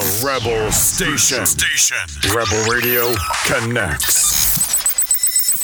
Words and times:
the 0.00 0.22
Rebel 0.26 0.70
Station. 0.72 1.46
Station. 1.46 1.96
Rebel 2.28 2.70
Radio 2.70 3.12
Connectz. 3.48 4.12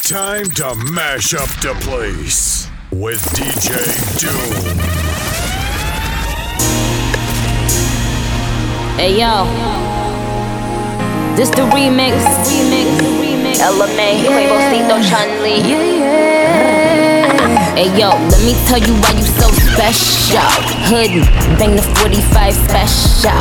Time 0.08 0.46
to 0.52 0.74
mash 0.90 1.34
up 1.34 1.48
the 1.60 1.74
place 1.82 2.66
with 2.90 3.20
DJ 3.36 3.76
Doom. 4.18 4.78
Hey 8.96 9.18
yo, 9.20 9.44
this 11.36 11.50
the 11.50 11.62
remix, 11.68 12.16
remix, 12.48 13.00
remix. 13.20 13.60
LMA, 13.60 14.24
Quavocito, 14.24 14.96
Chun 15.10 15.28
Li. 15.42 15.60
Yeah, 15.60 15.84
yeah. 16.00 17.74
Hey 17.74 17.90
yo, 17.98 18.08
let 18.08 18.40
me 18.46 18.54
tell 18.66 18.78
you 18.78 18.94
why 19.02 19.12
you 19.12 19.24
so 19.24 19.48
special. 19.50 20.71
Hood, 20.90 21.14
bang 21.58 21.76
the 21.76 21.82
45 22.02 22.54
special. 22.54 23.38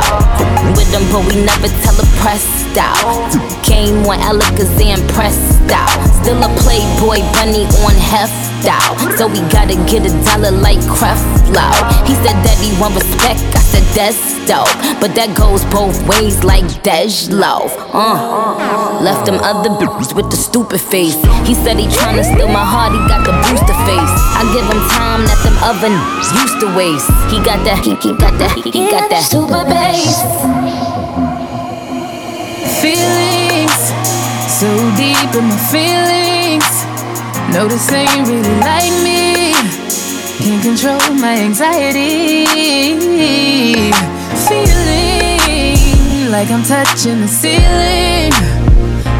With 0.78 0.90
them, 0.94 1.02
but 1.10 1.26
we 1.26 1.42
never 1.42 1.66
tell 1.82 1.98
a 1.98 2.06
pressed 2.22 2.78
out. 2.78 3.34
Came 3.64 4.06
on 4.06 4.18
Alakazam 4.22 5.02
pressed 5.10 5.70
out. 5.72 5.90
Still 6.22 6.38
a 6.38 6.48
playboy 6.62 7.18
bunny 7.34 7.66
on 7.82 7.94
heft 7.98 8.66
out. 8.68 8.94
So 9.18 9.26
we 9.26 9.40
gotta 9.50 9.74
get 9.90 10.06
a 10.06 10.12
dollar 10.24 10.54
like 10.54 10.78
Creflo. 10.86 11.66
He 12.06 12.14
said 12.22 12.38
that 12.46 12.56
he 12.62 12.70
want 12.80 12.94
respect, 12.94 13.42
I 13.54 13.60
said 13.60 13.82
that's 13.94 14.38
dope. 14.46 14.70
But 15.02 15.14
that 15.18 15.34
goes 15.36 15.64
both 15.66 15.98
ways 16.06 16.44
like 16.44 16.64
Dej 16.86 17.30
Loaf. 17.34 17.74
Uh. 17.92 19.02
Left 19.02 19.26
them 19.26 19.42
other 19.42 19.70
bitches 19.70 20.14
with 20.14 20.30
the 20.30 20.36
stupid 20.36 20.80
face. 20.80 21.18
He 21.42 21.54
said 21.54 21.78
he 21.78 21.86
tryna 21.90 22.22
steal 22.22 22.48
my 22.48 22.62
heart, 22.62 22.94
he 22.94 23.02
got 23.10 23.26
the 23.26 23.34
booster 23.42 23.76
face. 23.82 24.14
I 24.38 24.46
give 24.54 24.66
him 24.70 24.78
time 24.94 25.26
that 25.26 25.40
them 25.42 25.58
other 25.58 25.90
used 26.38 26.58
to 26.62 26.70
waste. 26.78 27.10
He 27.32 27.38
got 27.38 27.64
that, 27.64 27.80
he, 27.82 27.94
he 27.96 28.12
got 28.12 28.36
that, 28.38 28.52
he, 28.52 28.70
he 28.70 28.90
got 28.90 29.08
that 29.08 29.24
super 29.24 29.64
bass. 29.64 30.20
feelings 32.84 33.72
so 34.62 34.68
deep 35.00 35.32
in 35.34 35.48
my 35.48 35.56
feelings. 35.72 36.68
No, 37.56 37.66
this 37.66 37.90
ain't 37.90 38.28
really 38.28 38.56
like 38.60 38.92
me. 39.00 39.56
Can't 40.44 40.62
control 40.62 41.00
my 41.16 41.40
anxiety. 41.40 42.44
Feeling 44.46 46.30
like 46.30 46.50
I'm 46.50 46.62
touching 46.62 47.22
the 47.22 47.28
ceiling. 47.28 48.32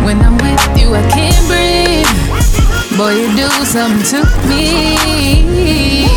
When 0.04 0.20
I'm 0.20 0.36
with 0.36 0.78
you, 0.78 0.94
I 0.94 1.02
can't 1.08 1.46
breathe. 1.48 2.12
Boy, 2.98 3.12
you 3.16 3.34
do 3.34 3.48
something 3.64 4.04
to 4.12 4.20
me. 4.50 6.11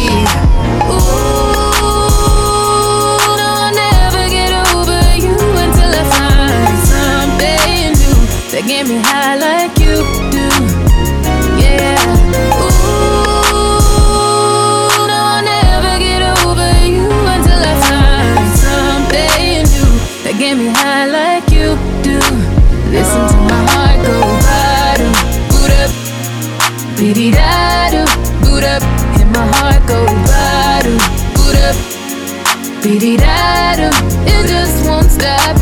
That 8.66 8.72
get 8.72 8.88
me 8.88 8.98
high 8.98 9.36
like 9.38 9.78
you 9.80 9.96
do. 10.32 10.50
Yeah. 11.62 11.98
Ooh, 12.58 12.70
no, 15.08 15.14
I'll 15.14 15.44
never 15.44 16.00
get 16.00 16.22
over 16.42 16.72
you 16.86 17.06
until 17.06 17.62
I 17.62 17.76
find 17.86 18.50
something 18.58 19.64
new 19.70 19.90
that 20.24 20.36
get 20.40 20.56
me 20.58 20.68
high 20.70 21.06
like 21.06 21.50
you 21.52 21.78
do. 22.02 22.18
Listen 22.90 23.28
to 23.30 23.38
my 23.50 23.62
heart 23.72 24.00
go 24.06 24.18
bottom, 24.46 25.14
boot 25.50 25.72
up, 25.82 25.92
beady 26.98 27.30
da 27.32 27.90
do, 27.92 28.04
boot 28.46 28.64
up, 28.64 28.84
and 29.20 29.30
my 29.32 29.46
heart 29.58 29.82
go 29.88 30.06
bottom, 30.26 30.98
boot 31.36 31.58
up, 31.70 31.76
beady 32.82 33.18
da 33.18 33.76
do. 33.76 33.90
It 34.26 34.48
just 34.48 34.86
won't 34.88 35.12
stop, 35.12 35.62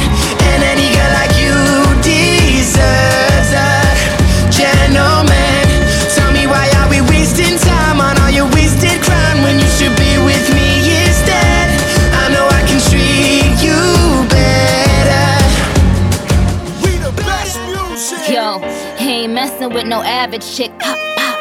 with 19.81 19.89
no 19.89 20.03
average 20.03 20.45
chick. 20.55 20.71
Pop, 20.79 20.97
pop. 21.17 21.37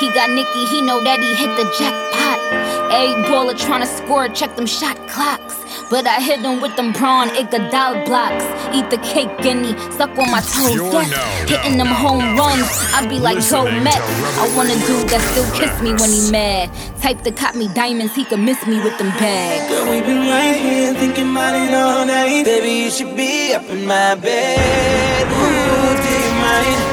He 0.00 0.08
got 0.12 0.30
Nicky, 0.30 0.64
he 0.66 0.80
know 0.80 1.02
that 1.04 1.20
he 1.20 1.34
hit 1.34 1.52
the 1.56 1.64
jackpot. 1.78 2.40
A 2.90 3.14
baller 3.28 3.54
tryna 3.54 3.86
score, 3.86 4.28
check 4.28 4.56
them 4.56 4.66
shot 4.66 4.96
clocks. 5.08 5.56
But 5.90 6.06
I 6.06 6.20
hit 6.20 6.40
him 6.40 6.62
with 6.62 6.74
them 6.76 6.94
prawn 6.94 7.28
Iguodala 7.28 8.06
blocks. 8.06 8.44
Eat 8.74 8.88
the 8.88 8.96
cake, 9.04 9.28
guinea, 9.42 9.76
suck 9.92 10.16
on 10.16 10.30
my 10.30 10.40
toes. 10.40 10.74
You're 10.74 10.88
Yes, 10.90 11.10
now, 11.10 11.56
hitting 11.56 11.76
them 11.76 11.88
now, 11.88 11.94
home 11.94 12.18
now, 12.18 12.48
runs. 12.48 12.68
I 12.96 13.06
be 13.08 13.18
like 13.18 13.44
Joe 13.44 13.64
listening 13.64 13.84
Met. 13.84 14.00
I 14.40 14.48
want 14.56 14.70
a 14.72 14.78
dude 14.88 15.08
that 15.12 15.20
still 15.32 15.48
kiss 15.52 15.72
me 15.82 15.92
when 15.92 16.10
he 16.10 16.30
mad. 16.30 16.72
Type 17.02 17.20
to 17.22 17.30
cop 17.32 17.54
me 17.54 17.68
diamonds, 17.74 18.14
he 18.14 18.24
can 18.24 18.44
miss 18.44 18.66
me 18.66 18.80
with 18.82 18.96
them 18.96 19.10
bags. 19.20 19.68
Girl, 19.68 19.90
we've 19.90 20.04
been 20.04 20.26
right 20.28 20.56
here 20.56 20.94
thinking 20.94 21.30
about 21.30 21.54
it 21.54 21.74
all 21.74 22.06
night. 22.06 22.44
Baby, 22.44 22.84
you 22.84 22.90
should 22.90 23.14
be 23.14 23.52
up 23.52 23.68
in 23.68 23.84
my 23.86 24.14
bed. 24.14 25.28
Ooh, 25.28 26.02
do 26.02 26.08
you 26.08 26.32
mind? 26.40 26.91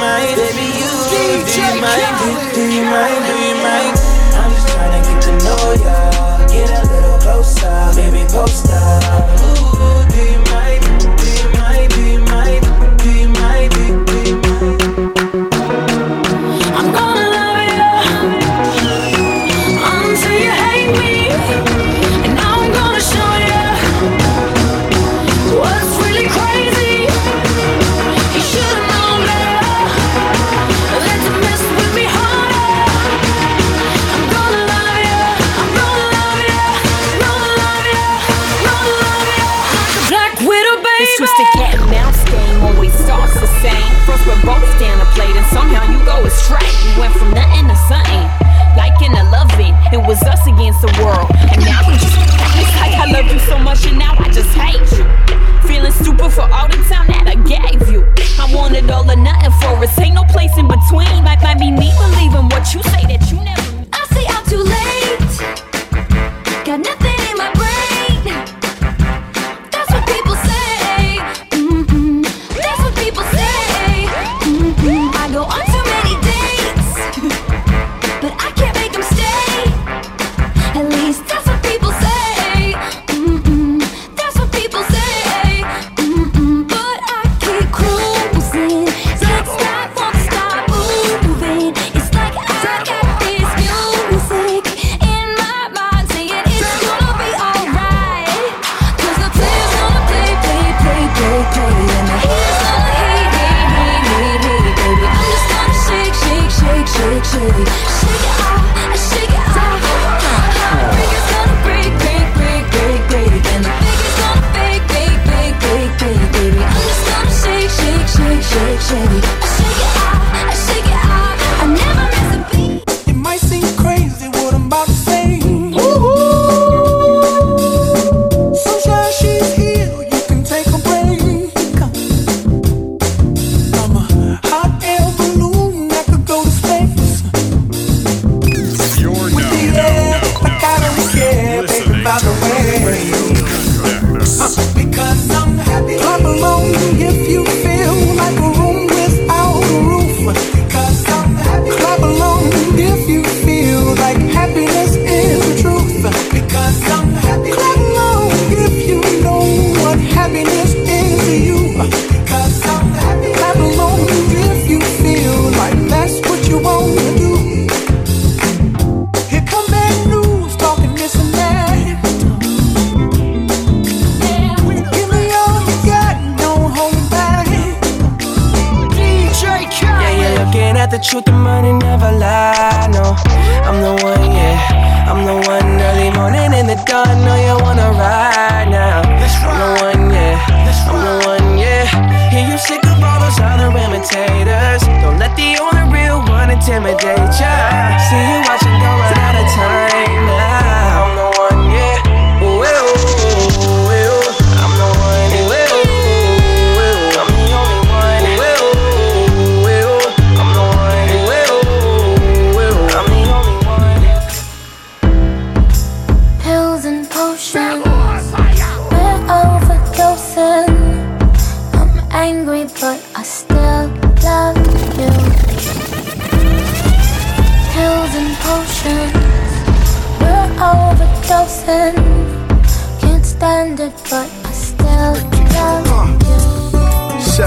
Mind? 0.00 0.36
Baby, 0.36 0.66
you 0.78 0.90
do 1.10 1.60
you 1.60 1.80
mind? 1.80 2.12
Do, 2.18 2.28
do 2.54 2.62
you 2.74 2.84
mind? 2.84 3.20
Do 3.26 3.34
you 3.46 3.54
mind? 3.62 3.94
I'm 4.34 4.50
just 4.50 4.68
trying 4.68 4.92
to 4.92 5.08
get 5.08 5.22
to 5.22 5.32
know 5.44 5.72
ya. 5.84 6.46
Get 6.48 6.70
a 6.70 6.82
little 6.92 7.18
closer, 7.18 7.92
baby, 7.94 8.26
post 8.30 8.68
up. 8.70 9.24
Ooh, 9.40 10.04
do 10.10 10.20
you 10.32 10.43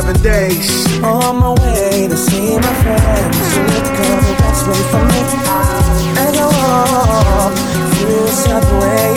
seven 0.08 0.22
days. 0.24 1.04
On 1.04 1.40
my 1.40 1.54
way 1.62 2.08
to 2.08 2.18
see 2.18 2.56
my 2.56 2.74
friends. 2.84 3.38
Because 3.76 4.24
the 4.28 4.36
best 4.40 4.68
way 4.68 4.82
for 4.92 5.04
me 5.12 5.20
As 6.24 6.38
I 6.38 6.48
walk 6.48 7.54
through 7.96 8.24
the 8.24 8.32
subway. 8.32 9.14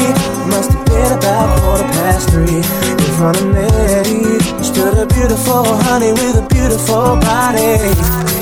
Must 0.50 0.72
have 0.72 0.87
been 0.87 1.12
about 1.12 1.60
quarter 1.60 1.84
past 1.94 2.31
three. 2.31 2.56
In 2.56 3.10
front 3.19 3.40
of 3.40 3.46
me 3.54 4.38
stood 4.64 4.98
a 4.98 5.06
beautiful 5.06 5.64
honey 5.87 6.12
with 6.12 6.42
a 6.42 6.46
beautiful 6.48 7.16
body. 7.22 7.78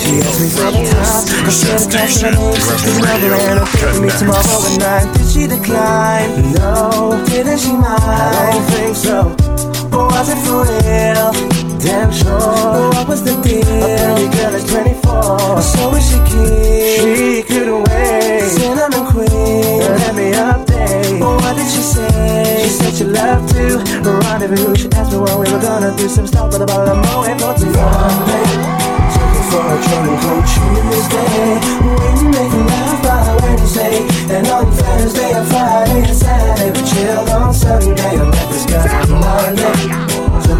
She 0.01 0.21
asked 0.25 0.41
me 0.41 0.49
for 0.49 0.73
several 0.73 0.87
times. 0.89 1.29
I 1.29 1.51
said 1.51 1.81
a 1.81 1.91
text 1.91 2.23
her. 2.23 2.33
She's 2.79 3.01
lovely 3.01 3.29
and 3.29 3.61
I'm 3.61 4.03
me 4.03 4.09
tomorrow 4.09 4.79
night. 4.79 5.13
Did 5.17 5.29
she 5.29 5.47
decline? 5.47 6.53
No. 6.55 7.25
Didn't 7.27 7.59
she 7.59 7.73
mind? 7.73 8.01
I 8.01 8.53
don't 8.53 8.65
think 8.73 8.97
so. 8.97 9.37
But 9.91 10.13
was 10.13 10.29
it 10.31 10.39
for 10.47 10.65
real? 10.65 11.68
damn 11.79 12.11
sure. 12.13 12.39
But 12.39 12.95
what 12.95 13.09
was 13.09 13.23
the 13.23 13.35
deal? 13.43 13.63
A 13.63 13.97
pretty 13.99 14.29
girl 14.37 14.55
is 14.55 14.65
24. 14.65 15.63
So 15.63 15.95
is 15.95 16.05
she 16.11 16.19
keen? 16.29 16.99
She 16.99 17.43
couldn't 17.43 17.85
wait. 17.89 18.43
Cinnamon 18.49 19.07
queen. 19.07 19.81
Let 19.81 20.15
me 20.15 20.33
update. 20.33 21.21
But 21.21 21.35
what 21.43 21.57
did 21.57 21.69
she 21.71 21.83
say? 21.83 22.63
She 22.63 22.69
said 22.69 22.95
she 22.95 23.05
loved 23.05 23.49
to 23.55 23.79
rendezvous. 24.05 24.75
She 24.77 24.89
asked 24.93 25.13
me 25.13 25.19
what 25.19 25.39
we 25.39 25.53
were 25.53 25.61
gonna 25.61 25.97
do. 25.97 26.09
Some 26.09 26.27
stuff 26.27 26.51
but 26.51 26.63
about 26.63 26.89
a 26.89 26.95
mo 26.95 27.25
and 27.25 27.41
not 27.41 27.59
for 29.49 29.65
a 29.65 29.79
training 29.83 30.21
coach 30.21 30.53
Tuesday 30.61 31.57
We 32.17 32.29
make 32.29 32.53
love 32.53 33.03
by 33.03 33.39
Wednesday 33.43 34.07
And 34.29 34.47
on 34.49 34.71
Thursday 34.73 35.33
and 35.33 35.49
Friday 35.49 36.05
and 36.05 36.17
Saturday 36.17 36.71
We 36.71 36.87
chill 36.87 37.31
on 37.31 37.55
Sunday 37.55 38.17
And 38.17 38.31
let 38.31 38.49
this 38.51 38.67
guy 38.67 39.07
Monday 39.07 40.18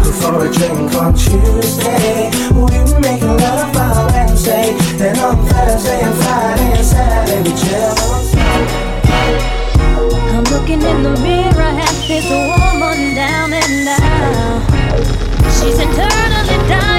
Looking 0.09 0.21
for 0.23 0.43
a 0.43 0.51
drink 0.51 0.93
on 0.95 1.13
Tuesday. 1.13 2.31
We 2.51 2.61
were 2.61 2.99
making 2.99 3.27
love 3.27 3.77
on 3.77 4.11
Wednesday. 4.11 4.75
Then 4.97 5.19
on 5.19 5.45
Thursday 5.45 6.01
and 6.01 6.15
Friday 6.15 6.77
and 6.77 6.85
Saturday 6.85 7.37
we 7.43 7.55
chill. 7.55 7.93
I'm 10.33 10.43
looking 10.45 10.81
in 10.81 11.03
the 11.03 11.15
mirror 11.21 11.61
at 11.61 11.93
this 12.07 12.25
woman 12.27 13.13
down 13.13 13.53
and 13.53 13.87
out. 13.87 14.63
She's 15.53 15.77
internally 15.77 16.67
dying. 16.67 16.98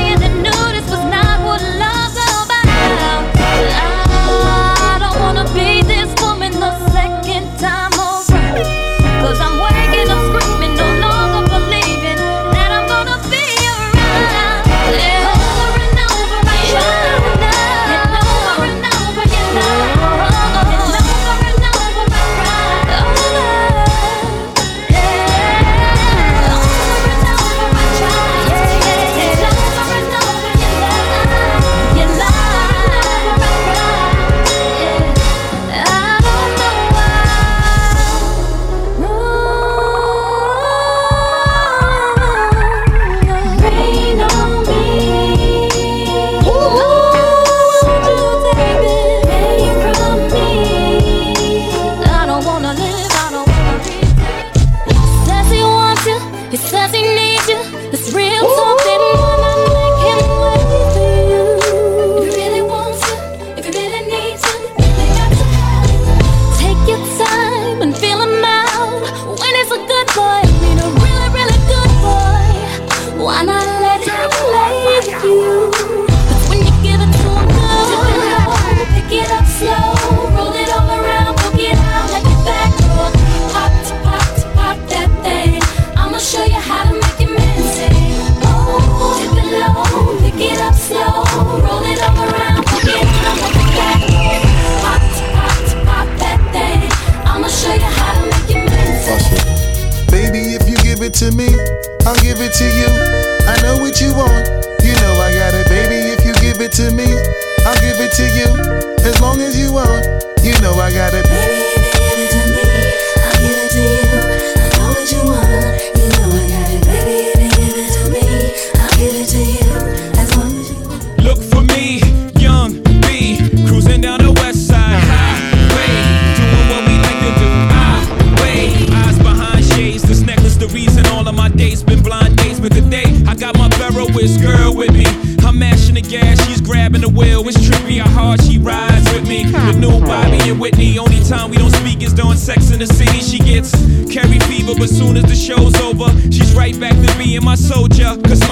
Yeah, 148.01 148.17
cause 148.17 148.50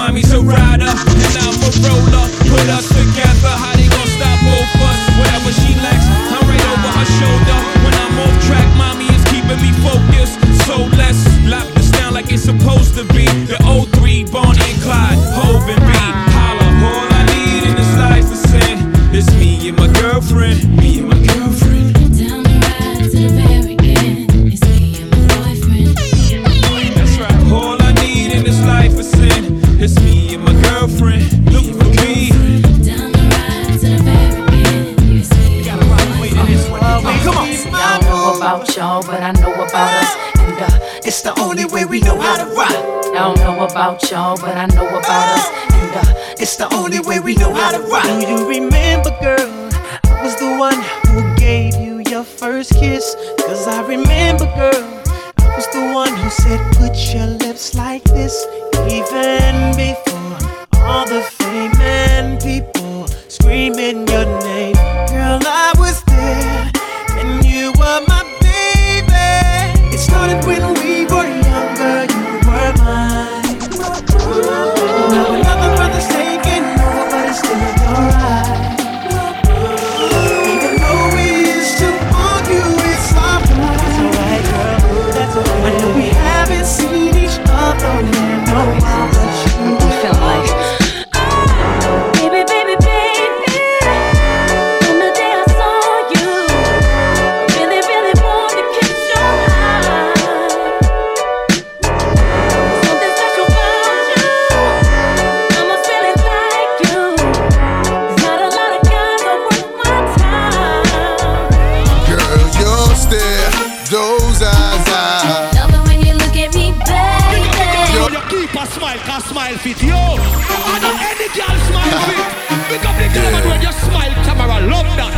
fit. 119.59 119.81
Yo, 119.83 119.95
I 119.95 120.79
know 120.79 120.95
any 120.95 121.27
girl 121.35 121.57
smile 121.67 121.99
fit. 122.07 122.23
Pick 122.69 122.83
up 122.87 122.95
the 122.95 123.07
girl 123.13 123.33
and 123.35 123.45
when 123.49 123.61
you 123.61 123.71
smile, 123.71 124.13
camera, 124.23 124.59
love 124.67 124.87
that. 124.95 125.13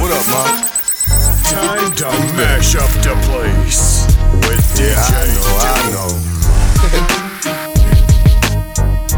What 0.00 0.12
up, 0.12 0.26
mom? 0.28 0.68
Time 1.44 1.92
to 1.96 2.08
mash 2.36 2.76
up 2.76 2.90
the 3.02 3.14
place 3.26 4.06
with 4.46 4.64
DJ 4.76 4.92
I 4.92 5.24
know, 5.32 5.56
I 5.60 5.80
know. 5.94 6.10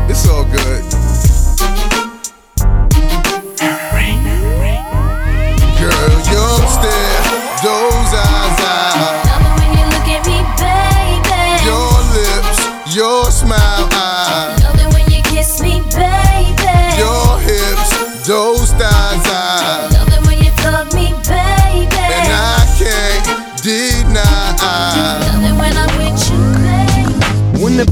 it's 0.11 0.29
all 0.29 0.45
good. 0.45 1.00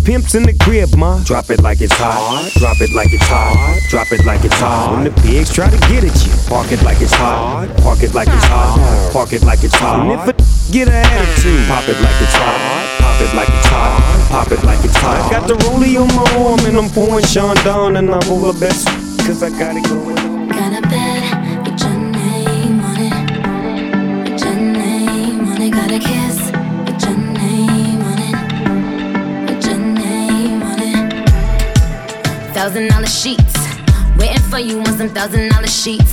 Pimp's 0.08 0.34
in 0.34 0.44
the 0.44 0.54
crib, 0.64 0.96
ma, 0.96 1.22
drop 1.24 1.50
it 1.50 1.60
like 1.60 1.82
it's 1.82 1.92
hot. 1.92 2.48
Drop 2.56 2.80
it 2.80 2.94
like 2.96 3.12
it's 3.12 3.28
hot. 3.28 3.52
Drop 3.90 4.10
it 4.10 4.24
like 4.24 4.42
it's 4.42 4.56
hot. 4.56 4.96
When 4.96 5.04
the 5.04 5.12
pigs 5.20 5.52
try 5.52 5.68
to 5.68 5.76
get 5.84 6.00
at 6.00 6.16
you, 6.24 6.32
park 6.48 6.72
it 6.72 6.80
like 6.82 7.02
it's 7.02 7.12
hot. 7.12 7.68
Park 7.84 8.02
it 8.02 8.14
like 8.14 8.28
it's 8.28 8.48
hot. 8.48 9.12
Park 9.12 9.34
it 9.34 9.44
like 9.44 9.62
it's 9.62 9.74
hot. 9.74 10.00
And 10.00 10.16
if 10.16 10.24
a 10.24 10.72
get 10.72 10.88
an 10.88 10.94
attitude, 10.94 11.60
pop 11.68 11.84
it 11.84 12.00
like 12.00 12.16
it's 12.24 12.32
hot. 12.32 12.56
Pop 13.04 13.20
it 13.20 13.36
like 13.36 13.52
it's 13.52 13.68
hot. 13.68 14.28
Pop 14.30 14.50
it 14.50 14.64
like 14.64 14.82
it's 14.82 14.96
hot. 14.96 15.28
I 15.28 15.28
got 15.28 15.46
the 15.46 15.60
rollie 15.68 16.00
on 16.00 16.08
my 16.16 16.24
arm 16.40 16.60
and 16.64 16.78
I'm 16.78 16.88
pouring 16.88 17.26
Chandon 17.26 17.96
and 17.96 18.08
I'm 18.08 18.32
all 18.32 18.50
the 18.50 18.58
best. 18.58 18.88
Cause 19.28 19.42
I 19.42 19.50
got 19.50 19.76
it 19.76 19.84
going. 19.92 20.48
Got 20.48 20.87
Thousand 32.58 32.88
dollar 32.88 33.06
sheets. 33.06 33.54
Waiting 34.18 34.42
for 34.50 34.58
you 34.58 34.80
on 34.80 34.98
some 34.98 35.10
thousand 35.10 35.50
dollar 35.50 35.68
sheets. 35.68 36.12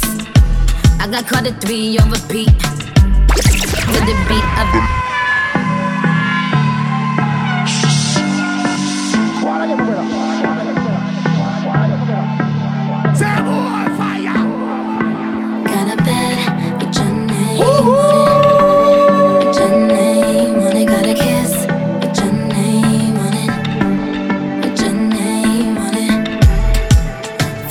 I 0.99 1.07
got 1.09 1.25
caught 1.25 1.47
at 1.47 1.59
three 1.59 1.97
on 1.97 2.11
repeat. 2.11 2.49
To 2.49 3.99
the 4.05 4.15
beat 4.29 4.45
of 4.61 4.95
Got 9.41 10.24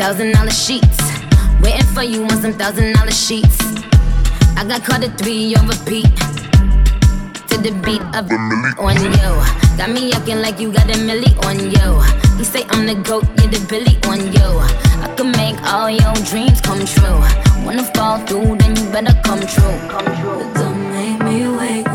thousand 0.04 0.32
dollar 0.32 0.50
sheets. 0.50 1.00
Waiting 1.62 1.86
for 1.94 2.02
you 2.02 2.24
on 2.24 2.36
some 2.42 2.52
thousand 2.52 2.92
dollar 2.92 3.10
sheets. 3.10 3.56
I 4.54 4.62
got 4.68 4.84
caught 4.84 5.02
at 5.02 5.16
three 5.16 5.56
on 5.56 5.66
repeat. 5.66 6.04
To 7.48 7.56
the 7.56 7.72
beat 7.84 8.04
of 8.12 8.28
on 8.84 9.00
you. 9.00 9.30
Got 9.78 9.88
me 9.96 10.12
acting 10.12 10.42
like 10.42 10.60
you 10.60 10.70
got 10.70 10.90
a 10.94 10.98
milli 11.08 11.32
on 11.48 11.56
you. 11.58 11.88
You 12.36 12.44
say 12.44 12.66
I'm 12.68 12.84
the 12.84 12.96
goat, 12.96 13.24
you're 13.38 13.48
the 13.48 13.64
Billy 13.70 13.96
on 14.04 14.20
you. 14.36 14.50
I 15.04 15.08
can 15.16 15.32
make 15.40 15.56
all 15.72 15.88
your 15.88 16.12
dreams 16.28 16.60
come 16.60 16.84
true. 16.84 17.20
Wanna 17.64 17.84
fall 17.94 18.18
through, 18.26 18.58
then 18.58 18.76
you 18.76 18.84
better 18.92 19.16
come 19.24 19.40
true. 19.40 19.76
Come 19.88 20.10
true. 20.20 20.52
Don't 20.52 20.82
make 20.92 21.18
me 21.24 21.48
wait 21.56 21.93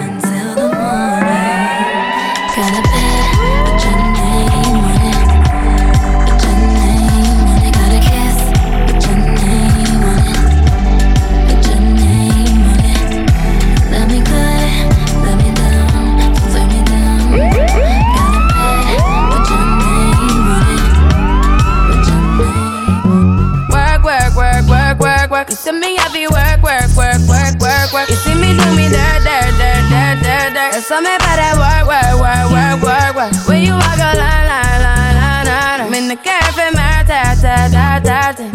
work, 27.92 28.08
work. 28.08 28.10
You 28.10 28.16
see 28.16 28.36
me 28.36 28.54
do 28.54 28.66
me 28.76 28.90
dirt, 28.90 29.24
dirt, 29.24 29.52
dirt, 29.58 29.84
dirt, 29.90 30.18
dirt, 30.22 30.54
dirt. 30.54 30.72
There's 30.72 30.86
something 30.86 31.14
about 31.14 31.38
that 31.38 31.56
work, 31.58 31.86
work, 31.90 32.16
work, 32.22 32.48
work, 32.52 32.78
work, 32.84 33.16
work. 33.16 33.48
When 33.48 33.64
you 33.64 33.74
walk 33.74 33.98
a 33.98 34.18
line, 34.18 34.46
line, 34.48 34.82
line, 34.82 35.16
line, 35.16 35.46
line. 35.46 35.82
I'm 35.82 35.94
in 35.94 36.08
the 36.08 36.16
cafe, 36.16 36.72
my 36.74 37.04
ta, 37.08 37.36
ta, 37.42 37.70
ta, 37.72 38.00
ta, 38.04 38.34
ta. 38.34 38.46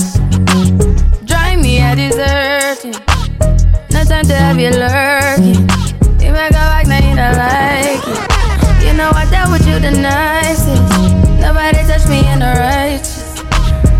Me 1.54 1.80
I 1.80 1.92
a 1.92 1.96
dessert. 1.96 2.84
No 3.92 4.02
time 4.04 4.26
to 4.26 4.34
have 4.34 4.58
you 4.58 4.70
lurking. 4.70 5.62
You 6.18 6.32
make 6.32 6.50
a 6.50 6.66
back, 6.66 6.86
now 6.88 6.98
you 6.98 7.14
don't 7.14 7.38
like 7.38 8.02
it. 8.02 8.84
You 8.84 8.92
know 8.92 9.10
I 9.14 9.24
dealt 9.30 9.52
with 9.52 9.66
you 9.66 9.78
the 9.78 9.92
nicest. 9.92 10.82
Nobody 11.40 11.78
touched 11.86 12.08
me 12.08 12.26
in 12.26 12.40
the 12.40 12.52
righteous. 12.58 13.13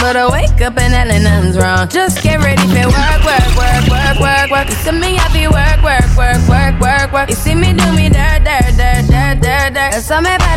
But 0.00 0.16
I 0.16 0.26
wake 0.32 0.60
up 0.62 0.78
and 0.80 0.94
hell 0.96 1.12
nothing's 1.12 1.58
wrong. 1.58 1.86
Just 1.88 2.22
get 2.22 2.40
ready 2.40 2.64
for 2.72 2.88
work, 2.88 3.20
work, 3.20 3.52
work, 3.52 3.84
work, 3.92 4.16
work, 4.18 4.50
work. 4.50 4.66
You 4.68 4.78
see 4.80 4.96
me 4.96 5.14
happy 5.14 5.46
work, 5.46 5.84
work, 5.84 6.08
work, 6.16 6.40
work, 6.48 6.80
work, 6.80 7.12
work. 7.12 7.28
You 7.28 7.36
see 7.36 7.54
me 7.54 7.74
do 7.76 7.92
me 7.92 8.08
dirt, 8.08 8.40
dirt, 8.42 8.72
dirt, 8.80 9.04
dirt, 9.12 9.36
dirt, 9.44 9.70
dirt. 9.76 9.92
There's 9.92 10.06
something 10.06 10.34
about 10.34 10.49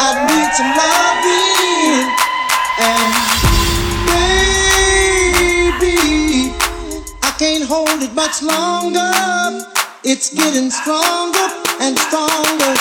I 0.00 0.14
need 0.28 0.50
some 0.54 0.72
loving. 0.78 2.06
And 2.78 3.12
baby, 5.80 6.52
I 7.22 7.30
can't 7.38 7.64
hold 7.64 8.02
it 8.02 8.14
much 8.14 8.42
longer. 8.42 9.12
It's 10.04 10.30
getting 10.34 10.70
stronger 10.70 11.48
and 11.80 11.98
stronger. 11.98 12.74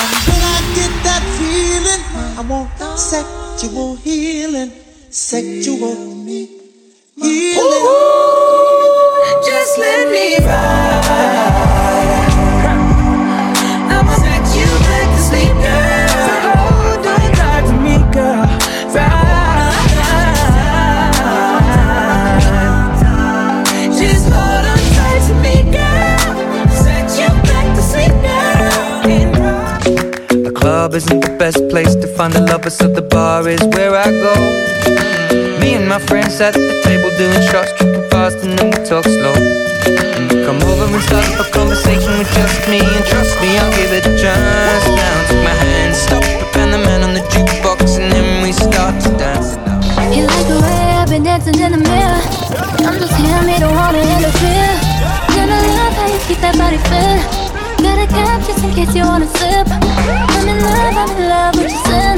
And 0.00 0.10
when 0.26 0.42
I 0.42 0.58
get 0.74 0.92
that 1.04 1.22
feeling, 1.38 2.02
I 2.38 2.40
want 2.48 2.70
sexual 2.98 3.96
healing, 3.96 4.72
sexual 5.10 6.24
healing. 6.24 6.60
Ooh, 7.20 7.62
just 9.44 9.78
let 9.78 10.08
me 10.10 10.38
ride. 10.46 10.91
Club 30.92 30.96
isn't 30.96 31.20
the 31.20 31.36
best 31.38 31.56
place 31.70 31.94
to 31.94 32.06
find 32.16 32.34
a 32.34 32.40
lover, 32.40 32.68
so 32.68 32.86
the 32.88 33.00
bar 33.02 33.48
is 33.48 33.62
where 33.74 33.94
I 33.96 34.10
go. 34.10 34.34
Mm. 34.34 35.60
Me 35.60 35.74
and 35.74 35.88
my 35.88 35.98
friends 35.98 36.40
at 36.40 36.52
the 36.52 36.80
table 36.84 37.10
doing 37.16 37.40
shots, 37.48 37.72
tripping 37.78 38.08
fast, 38.10 38.44
and 38.44 38.58
then 38.58 38.68
we 38.68 38.78
talk 38.84 39.04
slow. 39.04 39.32
And 39.32 40.30
you 40.30 40.44
come 40.44 40.60
over 40.68 40.84
and 40.92 41.02
start 41.08 41.24
up 41.32 41.46
a 41.46 41.50
conversation 41.50 42.12
with 42.18 42.28
just 42.36 42.68
me, 42.68 42.80
and 42.80 43.04
trust 43.08 43.32
me, 43.40 43.56
I'll 43.56 43.72
give 43.72 43.92
it 43.92 44.04
a 44.04 44.14
chance. 44.20 44.84
Now 44.84 45.14
take 45.28 45.44
my 45.44 45.56
hand, 45.64 45.96
stop, 45.96 46.24
and 46.60 46.72
the 46.74 46.78
man 46.78 47.00
on 47.02 47.14
the 47.14 47.24
jukebox, 47.32 47.96
and 47.96 48.12
then 48.12 48.42
we 48.42 48.52
start 48.52 49.00
to 49.04 49.10
dance. 49.16 49.56
You 50.12 50.26
like 50.28 50.46
the 50.48 50.60
way 50.60 50.82
I've 51.00 51.08
been 51.08 51.24
dancing 51.24 51.56
in 51.56 51.72
the 51.72 51.82
mirror. 51.88 52.20
I'm 52.84 52.96
just 53.00 53.16
here, 53.16 53.40
me 53.48 53.56
don't 53.58 53.76
wanna 53.76 54.02
interfere. 54.16 54.72
Gonna 55.36 55.56
love 55.78 55.94
how 55.96 56.08
you 56.12 56.20
keep 56.28 56.40
that 56.44 56.56
body 56.60 56.80
fit. 56.90 57.51
Got 57.82 57.98
a 57.98 58.06
cap 58.06 58.40
just 58.46 58.62
in 58.64 58.70
case 58.74 58.94
you 58.94 59.02
wanna 59.02 59.26
sip. 59.26 59.66
I'm 59.68 60.48
in 60.48 60.58
love, 60.62 60.94
I'm 61.02 61.10
in 61.18 61.28
love 61.28 61.54
with 61.56 61.70
your 61.70 61.82
sin. 61.90 62.16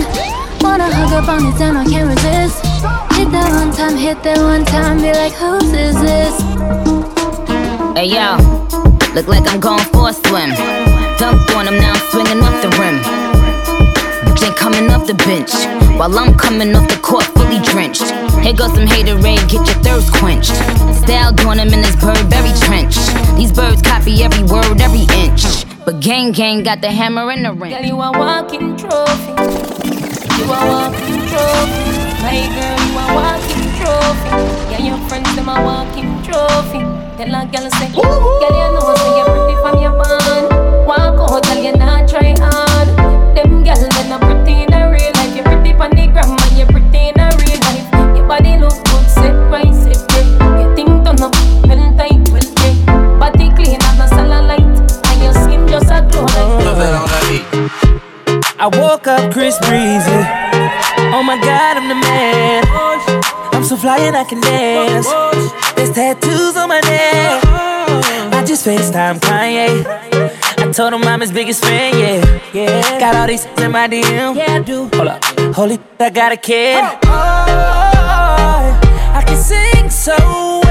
Wanna 0.60 0.92
hug 0.92 1.12
up 1.12 1.28
on 1.28 1.44
you, 1.44 1.52
damn, 1.58 1.76
I 1.76 1.84
can't 1.84 2.08
resist. 2.08 2.60
Hit 3.16 3.30
that 3.32 3.48
one 3.50 3.72
time, 3.72 3.96
hit 3.96 4.22
that 4.24 4.38
one 4.38 4.64
time, 4.64 4.98
be 5.00 5.12
like, 5.12 5.32
whose 5.32 5.72
is 5.72 5.98
this? 6.00 6.34
Hey 7.96 8.12
yo, 8.12 8.36
look 9.14 9.26
like 9.26 9.48
I'm 9.48 9.60
going 9.60 9.84
for 9.88 10.10
a 10.10 10.12
swim. 10.12 10.50
Dunked 11.16 11.56
on 11.56 11.68
him, 11.68 11.78
now 11.78 11.92
I'm 11.94 12.10
swinging 12.10 12.42
off 12.44 12.60
the 12.60 12.68
rim. 12.76 13.00
Ain't 14.44 14.56
coming 14.56 14.90
off 14.90 15.06
the 15.06 15.14
bench, 15.24 15.52
while 15.96 16.18
I'm 16.18 16.36
coming 16.36 16.76
off 16.76 16.86
the 16.88 16.98
court 17.00 17.24
fully 17.32 17.60
drenched. 17.64 18.04
Here 18.44 18.52
goes 18.52 18.74
some 18.74 18.84
haterade, 18.84 19.48
get 19.48 19.64
your 19.64 19.80
thirst 19.80 20.12
quenched. 20.12 20.52
Style 21.00 21.32
doing 21.32 21.58
him 21.58 21.72
in 21.72 21.80
this 21.80 21.96
Burberry 21.96 22.52
trench. 22.60 23.00
These 23.36 23.52
birds 23.52 23.82
copy 23.82 24.22
every 24.22 24.44
word, 24.44 24.80
every 24.80 25.06
inch. 25.16 25.44
But 25.84 26.00
gang 26.00 26.32
gang 26.32 26.62
got 26.62 26.80
the 26.80 26.90
hammer 26.90 27.30
in 27.32 27.42
the 27.42 27.52
ring. 27.52 27.72
Girl, 27.72 27.84
you 27.84 28.00
a 28.00 28.10
walking 28.12 28.76
trophy. 28.76 29.32
You 30.38 30.44
a 30.48 30.60
walking 30.70 31.20
trophy. 31.28 31.84
My 32.24 32.40
girl, 32.56 32.78
you 32.86 32.94
a 32.98 33.06
walking 33.18 33.66
trophy. 33.78 34.30
Yeah, 34.70 34.82
your 34.88 35.08
friends 35.08 35.34
them 35.36 35.48
a 35.48 35.56
walking 35.62 36.22
trophy. 36.22 36.80
Tell 37.18 37.34
a 37.34 37.46
girl 37.46 37.70
say, 37.70 37.88
girl 37.92 38.54
you 38.60 38.68
know 38.74 38.94
say 38.96 39.10
you're 39.18 39.30
pretty 39.34 39.56
from 39.62 39.82
your 39.82 39.92
band. 39.92 40.86
Walk 40.86 41.30
out, 41.30 41.42
tell 41.42 41.62
you 41.62 41.72
not 41.76 42.08
try 42.08 42.34
hard. 42.38 42.73
I 58.64 58.68
woke 58.68 59.06
up 59.06 59.30
Chris 59.30 59.58
Breezy. 59.58 60.20
Oh 61.12 61.22
my 61.22 61.38
god, 61.38 61.76
I'm 61.76 61.86
the 61.86 61.94
man. 61.94 62.64
I'm 63.52 63.62
so 63.62 63.76
fly 63.76 63.98
and 63.98 64.16
I 64.16 64.24
can 64.24 64.40
dance. 64.40 65.06
There's 65.74 65.92
tattoos 65.92 66.56
on 66.56 66.70
my 66.70 66.80
neck. 66.80 67.44
I 68.32 68.42
just 68.46 68.64
FaceTime 68.64 69.20
Kanye. 69.20 69.84
I 70.56 70.72
told 70.72 70.94
him 70.94 71.04
I'm 71.04 71.20
his 71.20 71.30
biggest 71.30 71.62
fan, 71.62 71.98
yeah. 71.98 72.40
Yeah. 72.54 72.98
Got 72.98 73.16
all 73.16 73.26
these 73.26 73.44
in 73.44 73.70
my 73.70 73.86
DM. 73.86 74.34
Yeah, 74.34 74.54
I 74.54 74.62
do. 74.62 74.88
Hold 74.94 75.08
up. 75.08 75.22
Holy, 75.54 75.78
I 76.00 76.08
got 76.08 76.32
a 76.32 76.38
kid. 76.38 76.82
Oh, 76.82 76.98
oh, 77.04 77.44
oh, 77.46 78.00
oh. 78.00 79.12
I 79.12 79.22
can 79.26 79.36
sing 79.36 79.90
so 79.90 80.63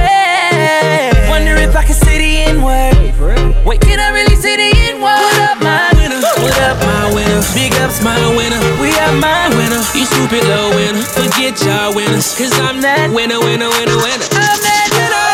if 1.74 1.78
I 1.82 1.86
can 1.90 1.98
say 1.98 2.18
the 2.22 2.32
N 2.54 2.62
word. 2.62 3.66
Wait, 3.66 3.82
can 3.82 3.98
I 3.98 4.14
really 4.14 4.38
say 4.38 4.54
the 4.62 4.70
N 4.94 5.02
word? 5.02 5.18
What 5.18 5.42
up, 5.42 5.58
my 5.58 5.90
winner? 5.98 6.22
What 6.46 6.54
up, 6.62 6.78
my 6.86 7.10
winner? 7.18 7.42
Big 7.58 7.74
ups, 7.82 7.98
my 8.06 8.14
winner. 8.38 8.62
We 8.78 8.94
are 9.02 9.16
my 9.18 9.50
winner. 9.58 9.82
You 9.98 10.06
stupid 10.06 10.46
little 10.46 10.70
winner. 10.78 11.02
Forget 11.02 11.58
y'all 11.66 11.90
winners. 11.98 12.38
Cause 12.38 12.54
I'm 12.62 12.78
that 12.86 13.10
winner, 13.10 13.42
winner, 13.42 13.74
winner, 13.74 13.98
winner. 13.98 14.28
I'm 14.38 14.60
that 14.62 14.90
winner. 14.94 15.26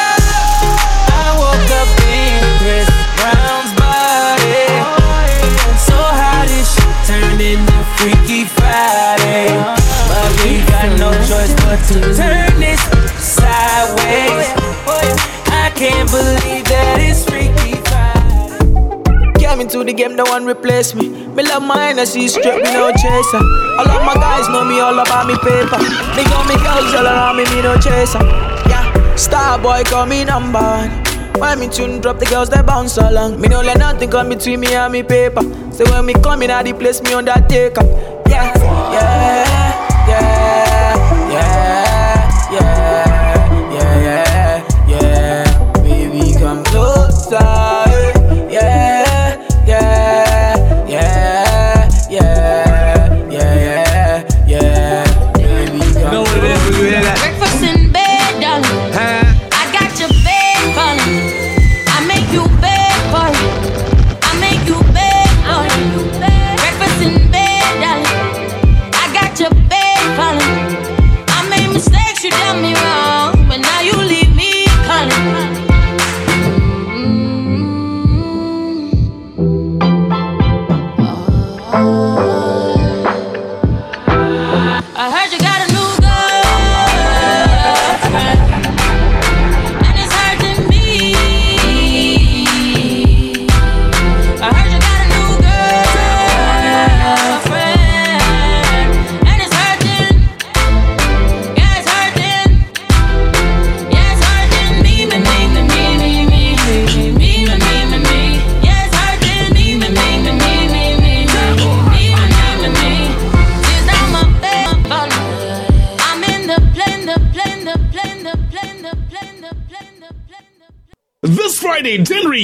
I 1.11 1.27
woke 1.35 1.71
up 1.75 1.91
in 2.07 2.39
Chris 2.63 2.87
Brown's 3.19 3.75
body. 3.75 4.63
So 5.75 5.99
how 5.99 6.47
this 6.47 6.71
shit 6.71 6.95
turned 7.03 7.43
into 7.43 7.79
Freaky 7.99 8.47
Friday. 8.47 9.51
But 10.07 10.31
we 10.47 10.63
got 10.71 10.87
no 11.03 11.11
choice 11.27 11.51
but 11.67 11.83
to 11.91 11.99
turn 12.15 12.63
this 12.63 12.79
sideways. 13.19 14.47
I 15.59 15.69
can't 15.75 16.09
believe 16.09 16.65
that 16.71 16.97
it's 16.99 17.23
Freaky 17.27 17.75
Friday. 17.87 19.39
Came 19.39 19.59
into 19.61 19.83
the 19.83 19.93
game, 19.93 20.15
no 20.15 20.23
one 20.23 20.45
replace 20.45 20.95
me. 20.95 21.09
Me 21.35 21.43
love 21.43 21.63
mine, 21.63 21.99
I 21.99 22.05
see 22.05 22.27
straight, 22.27 22.63
me 22.63 22.71
no 22.71 22.91
chaser. 22.91 23.43
All 23.79 23.89
of 23.89 24.01
my 24.05 24.15
guys 24.15 24.47
know 24.49 24.63
me 24.63 24.79
all 24.79 24.97
about 24.97 25.27
me 25.27 25.35
paper. 25.37 25.79
Me 26.15 26.23
got 26.31 26.47
me 26.47 26.55
girls 26.63 26.93
all 26.95 27.05
around 27.05 27.37
me, 27.37 27.43
me 27.53 27.61
no 27.61 27.75
chaser. 27.77 28.23
Yeah, 28.67 29.15
star 29.15 29.59
boy 29.59 29.83
call 29.85 30.05
me 30.05 30.23
number 30.23 30.59
one. 30.59 30.89
When 31.39 31.59
me 31.59 31.67
tune 31.69 32.01
drop, 32.01 32.19
the 32.19 32.25
girls 32.25 32.49
they 32.49 32.61
bounce 32.61 32.97
along. 32.97 33.39
Me 33.39 33.47
no 33.47 33.61
let 33.61 33.77
nothing 33.77 34.09
come 34.09 34.29
between 34.29 34.59
me 34.59 34.73
and 34.73 34.91
me 34.91 35.03
paper. 35.03 35.41
So 35.71 35.85
when 35.91 36.05
me 36.05 36.13
come 36.13 36.41
in, 36.43 36.51
I 36.51 36.63
the 36.63 36.73
place 36.73 37.01
me 37.01 37.11
that 37.11 37.29
up. 37.29 37.51
Yeah, 38.27 38.53
yeah, 38.91 39.39
yeah, 40.07 40.95
yeah, 41.29 42.51
yeah, 42.51 43.08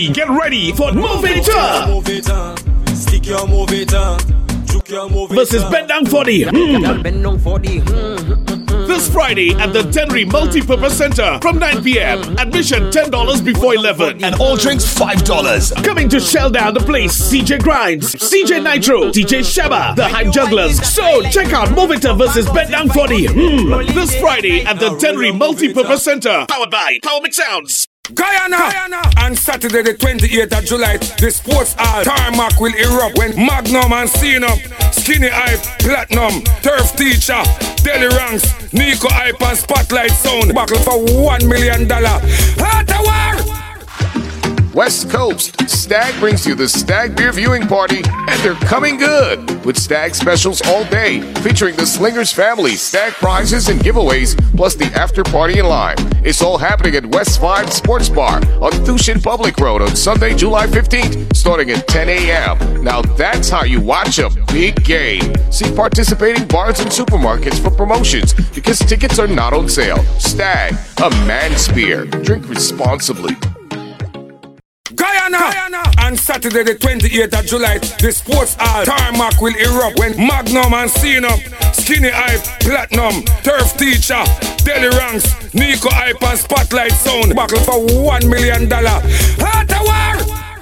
plane. 0.03 0.13
This 0.13 0.13
Friday, 0.13 0.13
January, 0.13 0.13
get 0.13 0.29
ready 0.29 0.71
for 0.71 0.91
Movie 0.93 1.41
Tour. 1.41 2.95
Stick 2.95 3.25
your 3.27 3.47
move 3.47 3.71
it 3.71 3.93
on. 3.93 4.19
Juke 4.65 4.89
your 4.89 5.09
move 5.09 5.31
it 5.31 5.35
versus 5.35 5.63
on. 5.63 5.71
Bend 5.71 5.87
Down 5.89 6.05
40. 6.05 6.43
Girl, 6.43 6.51
hmm. 6.95 7.01
bend 7.01 7.23
down 7.23 7.39
for 7.39 7.59
the. 7.59 7.79
Hmm, 7.79 8.33
hmm, 8.33 8.87
this 8.87 9.09
Friday 9.11 9.51
at 9.55 9.73
the 9.73 9.81
Tenry 9.83 10.25
Multipurpose 10.25 10.91
Center 10.91 11.39
from 11.41 11.57
9 11.59 11.83
p.m. 11.83 12.21
Admission 12.37 12.91
$10 12.91 13.43
before 13.43 13.75
11 13.75 14.23
and 14.23 14.35
all 14.35 14.55
drinks 14.55 14.85
$5. 14.85 15.83
Coming 15.83 16.07
to 16.09 16.19
shell 16.19 16.49
down 16.49 16.73
the 16.73 16.79
place 16.79 17.31
CJ 17.31 17.63
Grinds, 17.63 18.13
CJ 18.15 18.63
Nitro, 18.63 19.11
DJ 19.11 19.41
Shaba, 19.41 19.95
the 19.95 20.07
Hype 20.07 20.31
Jugglers. 20.31 20.81
So 20.87 21.23
check 21.29 21.51
out 21.53 21.69
Movita 21.69 22.17
versus 22.17 22.49
Bend 22.49 22.71
Down 22.71 22.89
40 22.89 23.25
Hmm. 23.27 23.93
this 23.93 24.17
Friday 24.19 24.65
at 24.65 24.79
the 24.79 24.89
Tenry 24.97 25.31
Multipurpose 25.37 25.99
Center. 25.99 26.45
Powered 26.49 26.69
by 26.71 26.99
Power 27.03 27.21
Mix 27.21 27.37
Sounds. 27.37 27.87
Guyana. 28.13 28.57
Guyana. 28.57 29.01
On 29.19 29.35
Saturday, 29.35 29.81
the 29.81 29.93
28th 29.93 30.57
of 30.57 30.65
July, 30.65 30.97
the 30.97 31.31
sports 31.31 31.75
hall 31.77 32.03
tarmac 32.03 32.59
will 32.59 32.73
erupt 32.75 33.17
when 33.17 33.35
Magnum 33.35 33.91
and 33.93 34.09
Up, 34.43 34.59
Skinny 34.93 35.29
Hype, 35.29 35.61
Platinum, 35.79 36.43
Turf 36.61 36.95
Teacher, 36.95 37.41
Deli 37.83 38.07
Ranks, 38.15 38.73
Nico 38.73 39.07
Hype 39.09 39.41
and 39.41 39.57
Spotlight 39.57 40.11
Sound 40.11 40.53
buckle 40.53 40.79
for 40.79 41.03
$1 41.05 41.47
million. 41.49 41.91
Ottawa! 41.91 43.64
West 44.75 45.09
Coast, 45.09 45.69
Stag 45.69 46.19
brings 46.19 46.45
you 46.45 46.53
the 46.53 46.67
Stag 46.67 47.15
Beer 47.15 47.31
Viewing 47.31 47.65
Party, 47.65 48.03
and 48.05 48.39
they're 48.41 48.55
coming 48.67 48.97
good 48.97 49.63
with 49.63 49.77
Stag 49.77 50.13
specials 50.13 50.61
all 50.67 50.83
day, 50.89 51.21
featuring 51.35 51.77
the 51.77 51.85
Slingers 51.85 52.33
family, 52.33 52.75
Stag 52.75 53.13
prizes 53.13 53.69
and 53.69 53.79
giveaways, 53.79 54.35
plus 54.57 54.75
the 54.75 54.83
after 54.87 55.23
party 55.23 55.59
in 55.59 55.65
line. 55.65 55.95
It's 56.25 56.41
all 56.41 56.57
happening 56.57 56.93
at 56.95 57.05
West 57.05 57.39
5 57.39 57.71
Sports 57.71 58.09
Bar 58.09 58.39
on 58.61 58.73
Tuschen 58.83 59.23
Public 59.23 59.57
Road 59.59 59.81
on 59.81 59.95
Sunday, 59.95 60.35
July 60.35 60.67
15th, 60.67 61.33
starting 61.33 61.71
at 61.71 61.87
10 61.87 62.09
a.m. 62.09 62.83
Now 62.83 63.01
that's 63.01 63.47
how 63.47 63.63
you 63.63 63.79
watch 63.79 64.19
a 64.19 64.29
big 64.51 64.83
game. 64.83 65.33
See 65.53 65.73
participating 65.73 66.49
bars 66.49 66.81
and 66.81 66.89
supermarkets 66.89 67.63
for 67.63 67.71
promotions 67.71 68.33
because 68.53 68.79
tickets 68.79 69.19
are 69.19 69.27
not 69.27 69.53
on 69.53 69.69
sale. 69.69 70.03
Stag, 70.19 70.75
a 71.01 71.09
man's 71.25 71.69
beer. 71.69 72.03
Drink 72.03 72.49
responsibly. 72.49 73.37
Guyana. 75.31 75.83
On 75.99 76.15
Saturday, 76.15 76.63
the 76.63 76.75
28th 76.75 77.39
of 77.39 77.45
July, 77.45 77.77
the 77.77 78.11
sports 78.11 78.55
hall 78.59 78.85
tarmac 78.85 79.41
will 79.41 79.55
erupt 79.55 79.99
when 79.99 80.15
Magnum 80.17 80.73
and 80.73 81.25
Up, 81.25 81.39
Skinny 81.73 82.09
Hype, 82.11 82.43
Platinum, 82.61 83.23
Turf 83.43 83.75
Teacher, 83.77 84.23
Deli 84.63 84.89
Ranks, 84.97 85.53
Nico 85.53 85.89
Hype 85.89 86.21
and 86.21 86.39
Spotlight 86.39 86.91
Sound 86.91 87.35
buckle 87.35 87.59
for 87.59 87.79
$1 87.85 88.29
million. 88.29 88.71
Ottawa! 88.71 90.54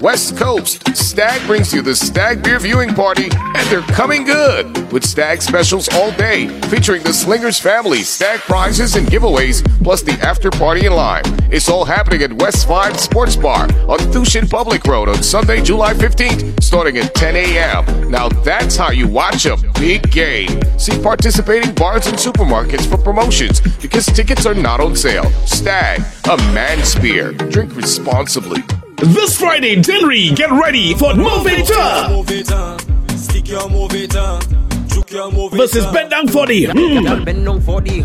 West 0.00 0.36
Coast, 0.36 0.96
Stag 0.96 1.44
brings 1.48 1.74
you 1.74 1.82
the 1.82 1.94
Stag 1.94 2.40
Beer 2.42 2.60
Viewing 2.60 2.94
Party, 2.94 3.24
and 3.32 3.68
they're 3.68 3.82
coming 3.82 4.22
good 4.22 4.92
with 4.92 5.04
Stag 5.04 5.42
specials 5.42 5.88
all 5.88 6.12
day, 6.12 6.46
featuring 6.68 7.02
the 7.02 7.12
Slingers 7.12 7.58
family, 7.58 8.02
Stag 8.02 8.38
prizes 8.40 8.94
and 8.94 9.08
giveaways, 9.08 9.66
plus 9.82 10.02
the 10.02 10.12
after 10.24 10.50
party 10.50 10.86
in 10.86 10.92
line. 10.92 11.24
It's 11.50 11.68
all 11.68 11.84
happening 11.84 12.22
at 12.22 12.32
West 12.34 12.68
5 12.68 13.00
Sports 13.00 13.34
Bar 13.34 13.64
on 13.64 13.98
Tuschen 14.12 14.48
Public 14.48 14.84
Road 14.84 15.08
on 15.08 15.20
Sunday, 15.20 15.62
July 15.62 15.94
15th, 15.94 16.62
starting 16.62 16.96
at 16.98 17.12
10 17.16 17.34
a.m. 17.34 18.08
Now 18.08 18.28
that's 18.28 18.76
how 18.76 18.92
you 18.92 19.08
watch 19.08 19.46
a 19.46 19.56
big 19.74 20.08
game. 20.12 20.60
See 20.78 20.96
participating 21.02 21.74
bars 21.74 22.06
and 22.06 22.16
supermarkets 22.16 22.88
for 22.88 22.98
promotions 22.98 23.60
because 23.78 24.06
tickets 24.06 24.46
are 24.46 24.54
not 24.54 24.78
on 24.78 24.94
sale. 24.94 25.28
Stag, 25.44 26.02
a 26.30 26.36
man's 26.54 26.94
beer. 26.94 27.32
Drink 27.32 27.74
responsibly. 27.74 28.62
This 29.00 29.38
Friday, 29.38 29.76
Tenry, 29.76 30.34
get 30.34 30.50
ready 30.50 30.92
for 30.94 31.12
Movita 31.12 32.10
Move 32.10 32.30
it 32.30 32.50
on. 32.52 32.78
Stick 33.16 33.48
move 33.70 33.94
it 33.94 34.16
on. 34.16 34.40
Juke 34.88 35.10
your 35.12 35.30
move 35.30 35.54
it 35.54 35.56
versus 35.56 35.84
on. 35.86 35.94
Bend 35.94 36.10
Down 36.10 36.26
40. 36.28 36.66
Girl, 36.66 36.74
Hmm. 36.74 37.24
bend 37.24 37.44
down 37.44 37.60
for 37.60 37.80
the. 37.80 38.02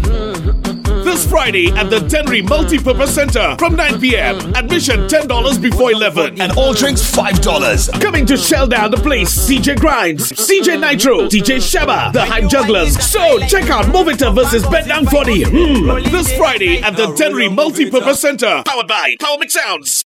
This 1.04 1.26
Friday 1.28 1.68
at 1.72 1.90
the 1.90 2.00
Tenry 2.00 2.42
Multipurpose 2.44 3.08
Center 3.10 3.56
from 3.58 3.76
9 3.76 4.00
p.m. 4.00 4.38
Admission 4.56 5.08
$10 5.08 5.58
before 5.62 5.92
11 5.92 6.40
and 6.40 6.52
all 6.54 6.74
drinks 6.74 7.02
$5. 7.02 7.90
Coming 8.00 8.26
to 8.28 8.38
shell 8.38 8.68
down 8.68 8.92
the 8.92 8.98
place 8.98 9.30
CJ 9.36 9.80
Grinds, 9.80 10.32
CJ 10.32 10.80
Nitro, 10.80 11.28
DJ 11.28 11.58
Shaba, 11.58 12.14
the 12.14 12.24
Hype 12.24 12.48
Jugglers. 12.50 12.98
So 13.04 13.40
check 13.48 13.70
out 13.72 13.86
Movita 13.86 14.34
versus 14.34 14.66
Bend 14.68 14.88
Down 14.90 15.08
40 15.08 15.44
Hmm. 15.44 16.12
this 16.12 16.32
Friday 16.38 16.82
at 16.84 16.96
the 16.96 17.08
Tenry 17.08 17.50
Multipurpose 17.50 18.18
Center. 18.18 18.62
Powered 18.66 18.88
by 18.88 19.16
Power 19.20 19.38
Mix 19.40 19.54
Sounds. 19.56 20.06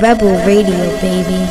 Rebel 0.00 0.34
Radio, 0.44 0.78
baby. 1.00 1.46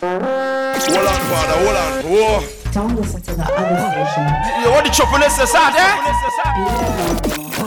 Hold 0.00 1.06
on, 1.06 1.20
father, 1.30 1.56
hold 1.62 1.76
on. 1.76 1.92
Whoa. 2.04 2.42
Don't 2.72 2.96
listen 2.96 3.20
to 3.22 3.34
the 3.34 3.44
other 3.44 3.76
station. 3.92 4.24
You 4.62 4.70
want 4.70 4.84
the 4.86 4.92
chop 4.92 5.12
on 5.12 5.20
this 5.20 5.36
side, 5.36 5.74
eh? 5.76 5.96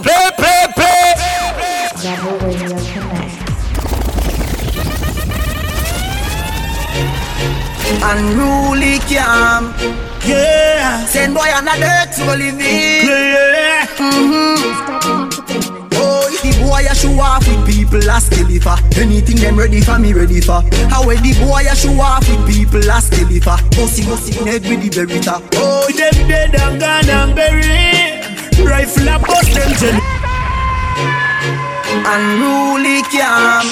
Play, 0.03 0.31
play, 0.37 0.67
play. 0.75 1.13
Rebel 2.03 2.37
Radio 2.45 2.77
Connect. 2.93 3.35
Unruly 8.03 8.99
calm. 9.09 9.73
Yeah. 10.25 11.05
Send 11.05 11.33
boy 11.33 11.49
on 11.55 11.67
a 11.67 11.75
dirt 11.79 12.13
to 12.17 12.25
live 12.25 12.59
in. 12.59 13.07
Yeah. 13.07 13.85
Mm-hmm. 13.97 15.74
The 16.45 16.61
boy 16.61 16.85
a 16.85 16.93
show 16.93 17.19
off 17.19 17.47
with 17.47 17.65
people 17.65 17.97
a 17.97 18.21
still 18.21 18.45
if 18.51 18.67
anything 18.99 19.37
them 19.37 19.57
ready 19.57 19.81
for 19.81 19.97
me 19.97 20.13
ready 20.13 20.41
for. 20.41 20.61
How 20.93 21.01
when 21.07 21.17
the 21.23 21.33
boy 21.41 21.65
a 21.65 21.75
show 21.75 21.99
off 21.99 22.21
with 22.29 22.45
people 22.45 22.85
a 22.85 23.01
still 23.01 23.31
if 23.31 23.45
bossy 23.45 24.05
bossy 24.05 24.33
head 24.45 24.61
with 24.61 24.77
the 24.85 24.89
berita. 24.93 25.41
Oh, 25.55 25.89
them 25.89 26.27
dead 26.29 26.53
and 26.53 26.79
gone 26.79 27.09
and 27.09 27.35
buried. 27.35 28.61
Rifle 28.61 29.09
a 29.09 29.17
bust 29.17 29.57
them 29.57 29.73
jelly. 29.81 30.05
Unruly 32.05 33.01
calm. 33.09 33.65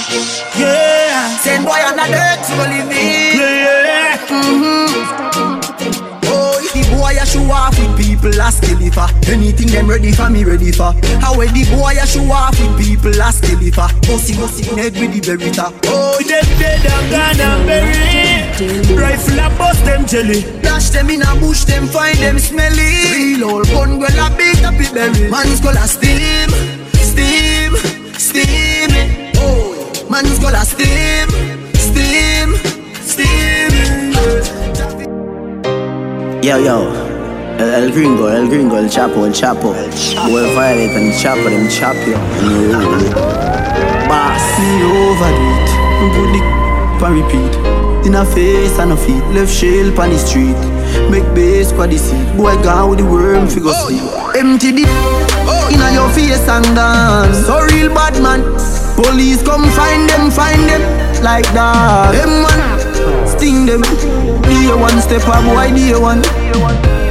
Yeah. 0.57 1.29
Send 1.45 1.65
boy 1.65 1.77
on 1.77 1.99
a 1.99 2.09
dirt 2.09 2.41
to 2.41 2.55
live 2.57 2.89
in. 2.89 3.37
Yeah. 3.37 4.17
Mm-hmm. 4.33 5.52
Boy 6.93 7.17
a 7.19 7.25
show 7.25 7.41
off 7.51 7.77
with 7.79 7.97
people 7.97 8.29
a 8.29 8.51
still 8.51 8.77
if 8.81 8.97
anything 9.27 9.67
them 9.67 9.89
ready 9.89 10.11
for 10.11 10.29
me 10.29 10.43
ready 10.43 10.71
for. 10.71 10.93
How 11.19 11.33
the 11.33 11.63
boy 11.73 11.97
a 11.97 12.05
show 12.05 12.21
off 12.31 12.53
with 12.59 12.77
people 12.77 13.17
a 13.19 13.31
still 13.33 13.61
if 13.61 13.75
bossy 13.75 14.37
bossy 14.37 14.63
head 14.75 14.93
with 14.93 15.11
the 15.13 15.21
berita. 15.21 15.73
Oh, 15.87 16.21
them 16.21 16.45
dead 16.59 16.83
gone 17.09 17.41
and 17.41 17.65
buried. 17.65 18.99
Rifle 18.99 19.39
a 19.39 19.49
bust 19.57 19.83
them 19.85 20.05
jelly. 20.05 20.41
Dash 20.61 20.89
them 20.91 21.09
in 21.09 21.23
a 21.23 21.35
bush, 21.39 21.65
them 21.65 21.87
find 21.87 22.17
them 22.19 22.37
smelly. 22.37 22.93
Real 23.11 23.49
old 23.49 23.67
gun 23.67 23.99
girl 23.99 24.19
a 24.21 24.29
beat 24.37 24.63
up 24.63 24.77
it 24.77 24.93
berry. 24.93 25.29
Man's 25.29 25.59
gonna 25.61 25.87
steam, 25.87 26.49
steam, 26.93 27.73
steam 28.17 28.91
it. 28.93 29.33
Oh, 29.37 30.07
man's 30.09 30.37
gonna 30.39 30.63
steam, 30.63 31.27
steam, 31.73 32.53
steam 33.01 33.42
Yo, 36.43 36.59
yo. 36.59 36.91
El, 37.57 37.73
el 37.73 37.93
gringo, 37.93 38.27
el 38.27 38.49
gringo, 38.49 38.77
el 38.77 38.89
chapo, 38.89 39.25
el 39.25 39.31
chapo. 39.31 39.73
Boy 40.27 40.43
violate 40.53 40.93
and 40.97 41.13
chopper, 41.17 41.49
them 41.49 41.69
chop 41.69 41.95
you. 42.05 42.17
Boss. 44.09 44.43
Me 44.59 44.83
overdo 44.83 45.39
it, 45.55 45.69
put 45.99 46.27
the 46.33 47.05
and 47.05 47.15
repeat. 47.15 48.05
In 48.05 48.15
a 48.15 48.25
face 48.25 48.77
and 48.77 48.91
a 48.91 48.97
feet, 48.97 49.23
left 49.31 49.49
shell 49.49 49.87
on 50.01 50.09
the 50.09 50.19
street. 50.19 50.59
Make 51.09 51.23
base 51.33 51.71
for 51.71 51.87
the 51.87 51.97
seat. 51.97 52.35
Boy 52.35 52.61
gone 52.61 52.89
with 52.89 52.99
the 52.99 53.05
worm 53.05 53.47
figure 53.47 53.71
oh. 53.73 53.87
sleep. 53.87 54.03
Empty 54.35 54.71
the 54.71 54.85
oh. 55.47 55.69
inna 55.71 55.93
your 55.93 56.09
face 56.09 56.45
and 56.49 56.65
dance. 56.75 57.45
So 57.45 57.61
real 57.71 57.87
bad 57.87 58.21
man. 58.21 58.43
Police 58.99 59.41
come 59.43 59.63
find 59.71 60.09
them, 60.09 60.29
find 60.29 60.67
them 60.67 61.23
like 61.23 61.47
that. 61.53 62.11
Them 62.11 62.43
man, 62.43 63.27
sting 63.29 63.65
them. 63.65 63.81
Day 64.63 64.71
one 64.71 64.95
step 65.03 65.27
up, 65.27 65.43
boy 65.43 65.75
day 65.75 65.91
one. 65.91 66.23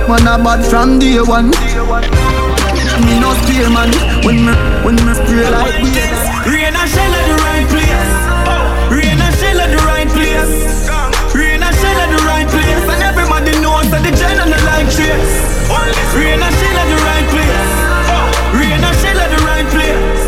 Man 0.08 0.24
a 0.24 0.40
bad 0.40 0.64
from 0.64 0.96
day 0.96 1.20
one. 1.20 1.52
Me 3.04 3.20
no 3.20 3.36
scare 3.44 3.68
man 3.68 3.92
when 4.24 4.40
me 4.40 4.56
when 4.80 4.96
me 4.96 5.12
spray 5.12 5.44
like 5.52 5.84
this. 5.84 6.16
Rain 6.48 6.72
and 6.72 6.88
shell 6.88 7.12
at 7.12 7.24
the 7.28 7.36
right 7.44 7.68
place. 7.68 8.12
Rain 8.88 9.20
and 9.20 9.36
shell 9.36 9.60
at 9.60 9.68
the 9.68 9.76
right 9.84 10.08
place. 10.16 10.88
Rain 11.36 11.60
and 11.60 11.76
shell 11.76 12.00
at 12.00 12.08
the 12.08 12.24
right 12.24 12.48
place. 12.48 12.88
And 12.88 13.04
everybody 13.04 13.52
knows 13.60 13.84
that 13.92 14.00
the 14.00 14.16
gen 14.16 14.40
and 14.40 14.48
the 14.48 14.56
like 14.72 14.88
trace. 14.88 15.36
Rain 16.16 16.40
and 16.40 16.56
shell 16.56 16.78
at 16.80 16.88
the 16.88 16.98
right 17.04 17.28
place. 17.36 17.72
Rain 18.56 18.80
and 18.80 18.96
shell 18.96 19.20
at 19.20 19.28
the 19.28 19.40
right 19.44 19.68
place. 19.68 20.24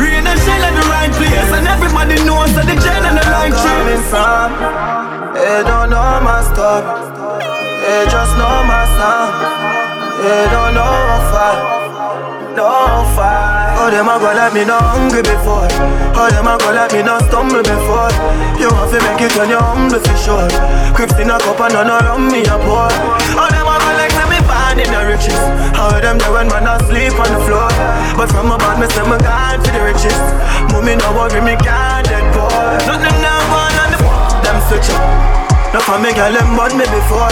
Rain 0.00 0.24
and 0.24 0.40
shell 0.40 0.64
at 0.64 0.72
the 0.72 0.84
right 0.88 1.12
place. 1.20 1.50
And 1.52 1.68
everybody 1.68 2.16
knows 2.24 2.48
that 2.56 2.64
the 2.64 2.80
gen 2.80 3.04
and 3.04 3.20
the 3.20 3.24
trace. 3.60 4.08
from. 4.08 4.96
They 5.36 5.62
don't 5.62 5.90
know 5.90 6.25
They 10.26 10.50
don't 10.50 10.74
know 10.74 10.82
how 10.82 11.30
far. 11.30 11.54
No 12.58 12.66
fire. 13.14 13.78
Oh, 13.78 13.86
them 13.94 14.10
a 14.10 14.18
go 14.18 14.34
let 14.34 14.50
me 14.50 14.66
know 14.66 14.74
hungry 14.74 15.22
before. 15.22 15.70
All 16.18 16.26
them 16.26 16.50
a 16.50 16.58
go 16.58 16.74
like 16.74 16.90
me 16.90 17.06
not 17.06 17.22
stumble 17.30 17.62
before. 17.62 18.10
You 18.58 18.66
want 18.74 18.90
to 18.90 18.98
make 19.06 19.22
it 19.22 19.30
when 19.38 19.54
you're 19.54 19.62
humble 19.62 20.02
for 20.02 20.16
sure. 20.18 20.50
Crips 20.98 21.14
in 21.22 21.30
a 21.30 21.38
cup 21.38 21.62
and 21.62 21.78
none 21.78 21.94
around 21.94 22.26
me 22.26 22.42
a 22.42 22.58
pour. 22.58 22.90
All 23.38 23.50
them 23.54 23.70
a 23.70 23.74
go 23.78 23.90
like 23.94 24.18
me 24.26 24.42
born 24.42 24.82
in 24.82 24.90
the 24.90 25.00
riches. 25.06 25.38
How 25.78 25.94
them 25.94 26.18
there 26.18 26.34
when 26.34 26.50
man 26.50 26.66
asleep 26.74 27.14
on 27.14 27.30
the 27.30 27.38
floor. 27.46 27.70
But 28.18 28.26
from 28.34 28.50
a 28.50 28.58
me 28.82 28.90
say 28.90 29.06
me 29.06 29.22
gone 29.22 29.62
for 29.62 29.70
the 29.70 29.78
richest. 29.78 30.26
Mommy 30.74 30.98
no 30.98 31.06
worry 31.14 31.38
me 31.38 31.54
can't 31.62 32.02
dead 32.02 32.26
poor. 32.34 32.50
Nothing 32.82 33.14
now 33.22 33.46
gone 33.46 33.78
on 33.78 33.88
the 33.94 33.98
them 34.42 34.58
switch 34.66 34.90
up. 34.90 35.06
No 35.70 35.78
for 35.86 36.02
me 36.02 36.10
girl 36.18 36.34
them 36.34 36.58
bought 36.58 36.74
me 36.74 36.82
before. 36.90 37.30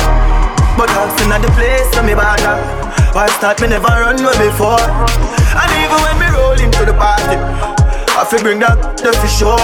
But 0.77 0.91
I'm 0.91 1.11
still 1.15 1.33
at 1.33 1.43
the 1.43 1.51
place 1.55 1.87
so 1.95 2.03
me 2.03 2.15
bother. 2.15 2.59
Why 3.15 3.31
start 3.39 3.61
me 3.63 3.69
never 3.69 3.87
run 3.87 4.19
way 4.19 4.35
before. 4.43 4.83
And 4.83 5.71
even 5.79 5.99
when 6.03 6.17
me 6.19 6.29
roll 6.35 6.59
into 6.59 6.83
the 6.83 6.95
party. 6.99 7.39
I 8.15 8.23
fi 8.27 8.43
bring 8.43 8.59
that 8.59 8.79
the 8.99 9.11
for 9.15 9.31
sure. 9.31 9.59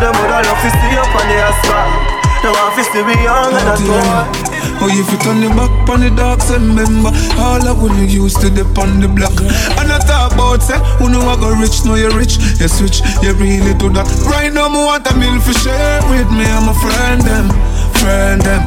Them 0.00 0.12
would 0.16 0.30
love 0.32 0.60
to 0.64 0.68
see 0.68 0.96
up 0.96 1.12
on 1.12 1.26
the 1.28 1.36
asphalt. 1.44 1.92
Now 2.40 2.56
I 2.56 2.72
fi 2.72 2.82
still 2.88 3.04
be 3.04 3.16
young 3.20 3.52
and 3.52 3.66
that's 3.68 3.84
all. 3.84 4.50
Oh, 4.80 4.88
if 4.88 5.12
you 5.12 5.18
turn 5.20 5.44
your 5.44 5.52
back 5.52 5.68
on 5.92 6.00
the 6.00 6.08
dark, 6.08 6.40
say 6.40 6.56
remember 6.56 7.12
all 7.36 7.60
of 7.68 7.84
when 7.84 8.00
you 8.00 8.24
used 8.24 8.40
to 8.40 8.48
dip 8.48 8.72
on 8.80 8.96
the 8.96 9.12
block. 9.12 9.36
And 9.76 9.92
I 9.92 10.00
talk 10.08 10.32
about 10.32 10.64
say, 10.64 10.80
who 10.96 11.12
know 11.12 11.20
I 11.28 11.36
go 11.36 11.52
rich, 11.52 11.84
know 11.84 12.00
you're 12.00 12.16
rich, 12.16 12.40
you 12.56 12.64
switch, 12.64 13.04
you 13.20 13.36
really 13.36 13.76
do 13.76 13.92
that. 13.92 14.08
Right 14.24 14.48
now, 14.48 14.72
me 14.72 14.80
want 14.80 15.04
a 15.04 15.12
meal 15.20 15.36
for 15.44 15.52
share 15.52 16.00
with 16.08 16.32
me, 16.32 16.48
I'm 16.48 16.72
a 16.72 16.74
friend 16.80 17.20
them, 17.20 17.52
friend 18.00 18.40
them, 18.40 18.64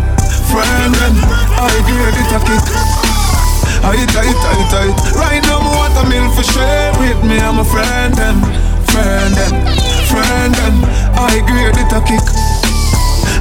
friend 0.54 0.94
them. 1.02 1.16
I 1.58 1.74
it 2.14 2.30
a 2.30 2.40
kick. 2.46 2.62
I 3.84 3.98
tight, 4.14 4.38
tight, 4.38 4.66
tight. 4.70 4.96
Right 5.18 5.42
now, 5.50 5.60
me 5.60 5.70
want 5.76 5.98
a 5.98 6.04
meal 6.08 6.30
for 6.38 6.46
share 6.46 6.94
with 7.02 7.20
me, 7.26 7.38
I'm 7.42 7.60
a 7.60 7.66
friend 7.66 8.14
them, 8.14 8.40
friend 8.88 9.34
them, 9.34 9.54
friend 10.08 10.54
them. 10.54 10.76
I 11.18 11.42
get 11.50 11.76
it 11.82 11.92
a 11.92 12.00
kick. 12.06 12.24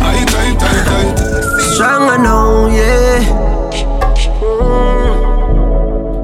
I 0.00 0.24
tight, 0.32 0.56
tight, 0.58 0.84
tight. 0.88 1.14
Stronger 1.74 2.18
now, 2.18 2.66
yeah. 2.72 3.22
Mm. 4.40 5.16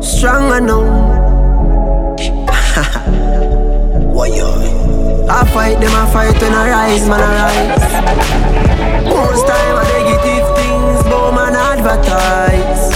Stronger 0.02 0.60
now. 0.60 0.82
Why 4.16 4.28
I 5.30 5.44
fight 5.52 5.78
them, 5.80 5.94
I 5.94 6.06
fight 6.12 6.40
when 6.40 6.52
I 6.54 6.70
rise, 6.70 7.06
man, 7.08 7.20
I 7.20 7.30
rise. 7.38 7.88
Most 9.04 9.46
time 9.46 9.76
I 9.76 9.97
but 11.28 11.34
man 11.34 11.54
advertise. 11.54 12.90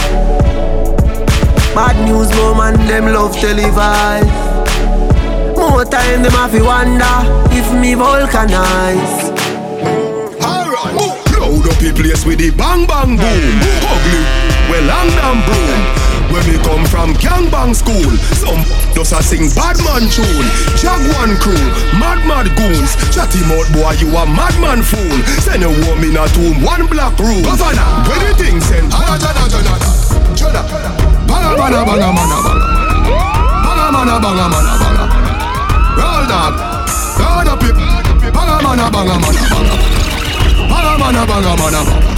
Bad 1.74 1.96
news, 2.06 2.30
but 2.30 2.54
man 2.54 2.74
them 2.86 3.12
love 3.12 3.34
televise. 3.36 4.24
More 5.56 5.84
time 5.84 6.22
them 6.22 6.32
have 6.32 6.52
to 6.52 6.62
wonder 6.62 7.16
if 7.52 7.66
me 7.80 7.94
vulcanize. 7.94 9.30
Alright, 10.42 10.94
load 11.38 11.66
up 11.68 11.78
the 11.78 11.92
place 11.94 12.24
with 12.24 12.38
the 12.38 12.50
bang 12.50 12.86
bang 12.86 13.16
boom. 13.16 13.60
Ugly, 13.92 14.22
well 14.70 14.84
long 14.84 15.08
damn 15.16 15.38
broom. 15.44 16.01
When 16.32 16.40
we 16.48 16.56
come 16.64 16.80
from 16.88 17.12
gangbang 17.20 17.76
school, 17.76 18.08
some 18.40 18.64
does 18.96 19.12
a 19.12 19.20
sing 19.20 19.52
bad 19.52 19.76
man 19.84 20.08
tune. 20.08 20.48
Jaguan 20.80 21.36
crew, 21.36 21.60
mad 22.00 22.24
mad 22.24 22.48
goons. 22.56 22.96
Chatty 23.12 23.44
mouth 23.44 23.68
boy, 23.76 23.92
you 24.00 24.08
a 24.16 24.24
madman 24.24 24.80
fool. 24.80 25.12
Send 25.44 25.60
a 25.62 25.68
woman 25.68 26.08
in 26.08 26.16
a 26.16 26.24
tomb, 26.32 26.64
one 26.64 26.88
black 26.88 27.12
room. 27.20 27.44
Governor, 27.44 27.84
where 28.08 28.16
the 28.24 28.32
thing 28.40 28.60
send? 28.64 28.88
Jada, 28.88 29.20
jada, 29.20 29.44
jada, 29.52 29.76
jada. 30.32 30.62
Banga, 31.28 31.52
banga, 31.52 31.84
banga, 31.84 32.08
banga, 32.16 32.38
banga. 32.40 32.66
Banga, 33.60 33.86
banga, 33.92 34.16
banga, 34.24 34.46
banga, 34.48 34.72
banga. 34.80 35.04
Roll 36.00 36.24
dog, 36.32 36.54
roll 37.20 37.48
up 37.52 37.60
it. 37.60 37.76
Banga, 38.32 38.56
banga, 38.64 38.88
banga, 38.88 39.16
banga, 39.20 39.44
banga. 39.52 39.74
Banga, 40.64 40.92
banga, 40.96 41.22
banga, 41.28 41.52
banga, 41.60 41.80
banga. 41.84 42.12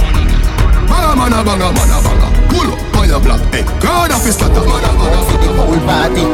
Banga, 0.87 1.11
banga, 1.19 1.39
banga, 1.43 1.67
banga, 1.75 1.99
banga. 1.99 2.24
On 3.05 3.11
your 3.13 3.21
block, 3.21 3.37
hey. 3.53 3.61
God 3.85 4.09
of 4.09 4.25
his 4.25 4.33
banga. 4.33 4.65
Whole 4.65 5.77
party. 5.85 6.25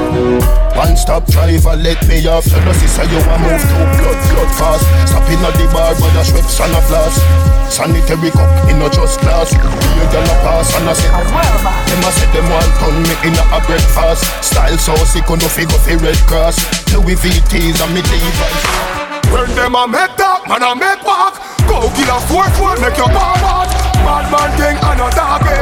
One 0.71 0.95
stop 0.95 1.27
driver, 1.27 1.75
let 1.75 1.99
me 2.07 2.23
off. 2.31 2.47
So 2.47 2.63
no 2.63 2.71
sister, 2.71 3.03
you 3.11 3.19
a 3.19 3.35
move 3.43 3.59
too 3.59 3.83
blood, 3.99 4.19
blood 4.31 4.51
fast. 4.55 4.87
Stop 5.03 5.27
in 5.27 5.43
at 5.43 5.51
the 5.59 5.67
bar, 5.75 5.91
but 5.99 6.15
a 6.15 6.23
Schweppes 6.23 6.63
and 6.63 6.71
a 6.71 6.79
flask. 6.87 7.19
Sanitary 7.67 8.31
cup 8.31 8.47
in 8.71 8.79
a 8.79 8.87
just 8.87 9.19
glass. 9.19 9.51
You 9.51 10.05
girl 10.15 10.23
a 10.23 10.35
pass 10.47 10.71
and 10.79 10.87
a 10.87 10.95
sit. 10.95 11.11
Them 11.11 12.07
a 12.07 12.09
say 12.15 12.31
them 12.31 12.47
want 12.47 12.71
turn 12.79 13.03
me 13.03 13.15
in 13.27 13.35
a 13.35 13.59
breakfast. 13.67 14.23
Style 14.39 14.79
so 14.79 14.95
sick, 15.03 15.27
no 15.27 15.51
figure 15.51 15.75
fi 15.75 15.99
Red 15.99 16.23
Cross. 16.23 16.55
Louis 16.95 17.19
VTs 17.19 17.83
and 17.83 17.91
me 17.91 17.99
Levi's. 17.99 18.91
When 19.31 19.47
them 19.55 19.75
a 19.75 19.87
make 19.87 20.15
talk, 20.15 20.47
man 20.47 20.61
a 20.61 20.75
make 20.75 21.03
walk 21.07 21.39
Go 21.63 21.87
kill 21.95 22.11
a 22.11 22.19
four 22.27 22.43
four, 22.59 22.75
make 22.83 22.97
your 22.99 23.07
power 23.07 23.39
walk 23.39 23.71
Bad 24.03 24.27
man 24.27 24.51
thing 24.59 24.75
and 24.75 24.99
a 24.99 25.07
action 25.07 25.60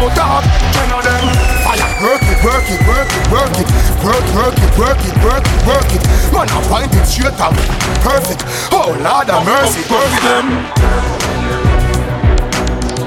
over 0.00 0.08
mouth 0.08 0.16
talk 0.16 0.44
Ten 0.72 0.88
of 0.92 1.02
them. 1.04 1.24
Fire, 1.64 1.88
work 2.00 2.24
it, 2.24 2.40
work 2.40 2.66
it, 2.72 2.80
work 2.88 3.10
it, 3.12 3.24
work 3.28 3.56
it. 3.60 3.68
Work, 4.00 4.26
work 4.32 4.56
it, 4.56 4.72
work 4.80 5.00
it, 5.04 5.16
work 5.20 5.44
it, 5.44 5.60
work 5.68 5.90
it. 5.92 6.02
Man 6.32 6.48
a 6.48 6.58
find 6.68 6.92
it 6.92 7.04
straight 7.04 7.36
out 7.36 7.52
Perfect, 8.00 8.42
oh 8.72 8.96
Lord 8.96 9.28
of 9.28 9.44
mercy. 9.44 9.84
Work 9.92 10.14
them. 10.24 10.46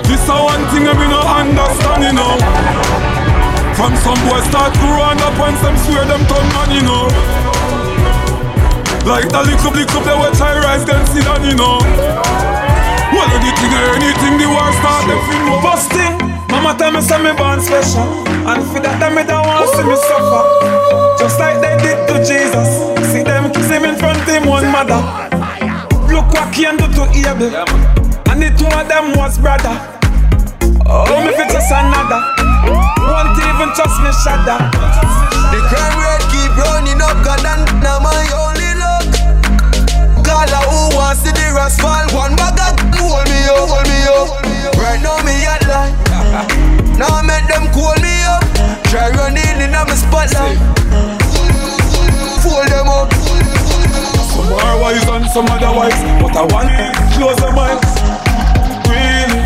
This 0.06 0.22
a 0.30 0.36
one 0.38 0.62
thing 0.70 0.86
I 0.86 0.94
me 0.94 1.08
no 1.10 1.22
understand, 1.26 2.04
you 2.06 2.14
know. 2.14 2.38
From 3.74 3.98
some 4.06 4.20
boys 4.30 4.46
start 4.46 4.74
to 4.74 4.86
run 4.86 5.18
up 5.18 5.34
and 5.34 5.58
some 5.58 5.78
swear 5.82 6.06
them 6.06 6.22
turn 6.30 6.48
man, 6.54 6.70
you 6.70 6.84
know. 6.86 7.10
Like 9.10 9.28
the 9.28 9.42
little 9.42 9.74
little 9.74 10.02
they 10.06 10.16
watch 10.16 10.40
I 10.40 10.62
rise 10.62 10.86
then 10.86 11.06
sit 11.08 11.26
down, 11.26 11.44
you 11.44 11.56
know. 11.56 11.80
Well, 13.12 13.30
anything 13.34 13.74
or 13.74 13.98
anything 13.98 14.38
the 14.38 14.46
war 14.46 14.72
start 14.78 15.08
them 15.10 15.20
feel 15.26 15.44
more. 15.50 15.62
Busting. 15.64 16.33
Mama 16.54 16.78
tell 16.78 16.94
me 16.94 17.02
say 17.02 17.18
me 17.18 17.34
born 17.34 17.58
special, 17.58 18.06
and 18.46 18.62
for 18.70 18.78
that 18.78 19.02
them 19.02 19.18
me 19.18 19.26
don't 19.26 19.42
want 19.42 19.66
to 19.66 19.74
see 19.74 19.82
me 19.90 19.98
suffer. 19.98 20.44
Just 21.18 21.42
like 21.42 21.58
they 21.66 21.74
did 21.82 21.98
to 22.06 22.22
Jesus, 22.22 22.94
see 23.10 23.26
them 23.26 23.50
kiss 23.50 23.74
him 23.74 23.82
in 23.82 23.98
front 23.98 24.22
of 24.22 24.30
him 24.30 24.46
one 24.46 24.70
mother. 24.70 25.02
Look 26.14 26.30
what 26.30 26.54
can 26.54 26.78
do 26.78 26.86
to 26.94 27.10
Abel, 27.26 27.50
and 28.30 28.38
the 28.38 28.54
two 28.54 28.70
of 28.70 28.86
them 28.86 29.18
was 29.18 29.42
brother. 29.42 29.74
Oh, 30.86 31.10
me 31.26 31.34
fit 31.34 31.50
just 31.50 31.74
another. 31.74 32.22
Won't 33.02 33.34
even 33.34 33.74
trust 33.74 33.98
me, 34.06 34.14
shudder. 34.22 34.62
The 35.50 35.58
crime 35.74 35.98
rate 36.06 36.26
keep 36.30 36.54
running 36.54 37.02
up, 37.02 37.18
God, 37.26 37.42
and 37.50 37.66
now 37.82 37.98
my 37.98 38.14
only 38.30 38.72
luck. 38.78 39.10
Gala 40.22 40.62
who 40.70 40.94
wants 40.94 41.26
to 41.26 41.34
the 41.34 41.50
rascal, 41.58 42.14
one 42.14 42.38
bag 42.38 42.62
of 42.62 42.78
hold 42.94 43.26
me 43.26 43.42
up, 43.50 43.74
hold 43.74 43.90
me 43.90 44.00
up. 44.06 44.30
Right 44.78 45.02
now 45.02 45.18
me 45.26 45.34
line. 45.50 45.63
Now 46.34 47.14
I 47.14 47.22
make 47.22 47.46
them 47.46 47.70
call 47.70 47.94
me 48.02 48.10
up. 48.26 48.42
Try 48.90 49.10
running 49.14 49.62
in 49.62 49.76
on 49.76 49.86
my 49.86 49.94
spotlight. 49.94 50.58
Fold 52.42 52.68
them 52.74 52.90
up. 52.90 53.14
Some 54.34 54.50
are 54.52 54.82
wise 54.82 55.08
and 55.10 55.30
some 55.30 55.46
otherwise, 55.46 55.94
but 56.22 56.36
I 56.36 56.42
want 56.50 56.70
to 56.74 56.90
close 57.14 57.38
their 57.38 57.54
minds. 57.54 57.86
Really. 58.90 59.42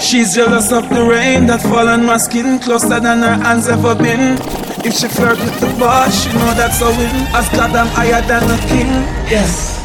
She's 0.00 0.34
jealous 0.34 0.70
of 0.70 0.90
the 0.90 1.02
rain 1.02 1.46
that 1.46 1.62
fall 1.62 1.88
on 1.88 2.04
my 2.04 2.18
skin 2.18 2.58
closer 2.58 3.00
than 3.00 3.20
her 3.20 3.36
hands 3.42 3.68
ever 3.68 3.94
been. 3.94 4.36
If 4.84 4.92
she 5.00 5.08
flirt 5.08 5.38
with 5.38 5.58
the 5.60 5.74
boss, 5.80 6.24
she 6.24 6.28
know 6.28 6.52
that's 6.52 6.82
a 6.82 6.90
win. 6.92 7.26
As 7.32 7.48
God, 7.56 7.74
I'm 7.74 7.86
higher 7.88 8.20
than 8.20 8.44
a 8.44 8.58
king. 8.68 8.92
Yes. 9.32 9.80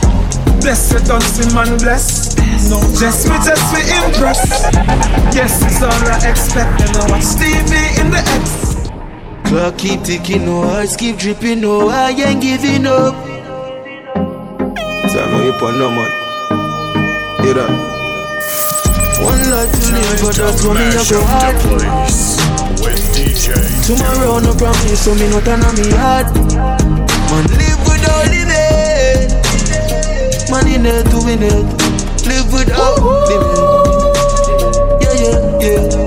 Blessed, 0.60 1.06
don't 1.08 1.24
see 1.24 1.56
man 1.56 1.78
bless. 1.78 2.29
No, 2.70 2.80
just 2.98 3.28
me, 3.30 3.36
just 3.46 3.74
me 3.74 3.82
impress. 4.02 4.42
Yes, 5.34 5.62
it's 5.64 5.82
all 5.82 5.92
I 5.92 6.18
expect. 6.30 6.82
And 6.82 6.98
I 6.98 7.10
watch 7.10 7.24
TV 7.38 7.72
in 8.02 8.12
the 8.12 8.22
X. 8.40 8.90
Clock 9.50 9.78
keep 9.78 10.04
ticking, 10.04 10.46
no 10.46 10.62
hearts 10.62 10.96
keep 10.96 11.18
dripping, 11.18 11.62
no 11.62 11.90
I 11.90 12.12
ain't 12.12 12.42
giving 12.42 12.86
up. 12.86 13.16
So 15.10 15.18
I 15.18 15.26
know 15.32 15.44
you 15.44 15.54
put 15.54 15.74
no 15.76 15.90
man. 15.90 16.12
Hear 17.42 17.56
that? 17.56 17.72
One 19.24 19.42
life 19.50 19.72
to 19.72 19.92
live, 19.92 20.22
but 20.22 20.36
that's 20.36 20.64
what 20.64 20.78
me 20.78 20.86
a 20.86 21.04
go 21.10 21.20
hard. 21.26 21.56
Tomorrow 23.86 24.40
no 24.40 24.54
promise, 24.54 25.04
so 25.04 25.16
me 25.16 25.28
not 25.30 25.44
turn 25.46 25.64
on 25.64 25.74
me 25.76 25.90
heart. 25.98 26.28
Man 27.32 27.46
live 27.58 27.82
without 27.90 28.26
living, 28.30 29.34
man 30.52 30.68
in 30.68 30.86
it 30.86 31.10
win 31.26 31.42
it. 31.42 31.99
Without 32.52 33.00
living. 33.30 33.58
Yeah, 35.02 35.14
yeah, 35.24 35.60
yeah. 35.62 36.00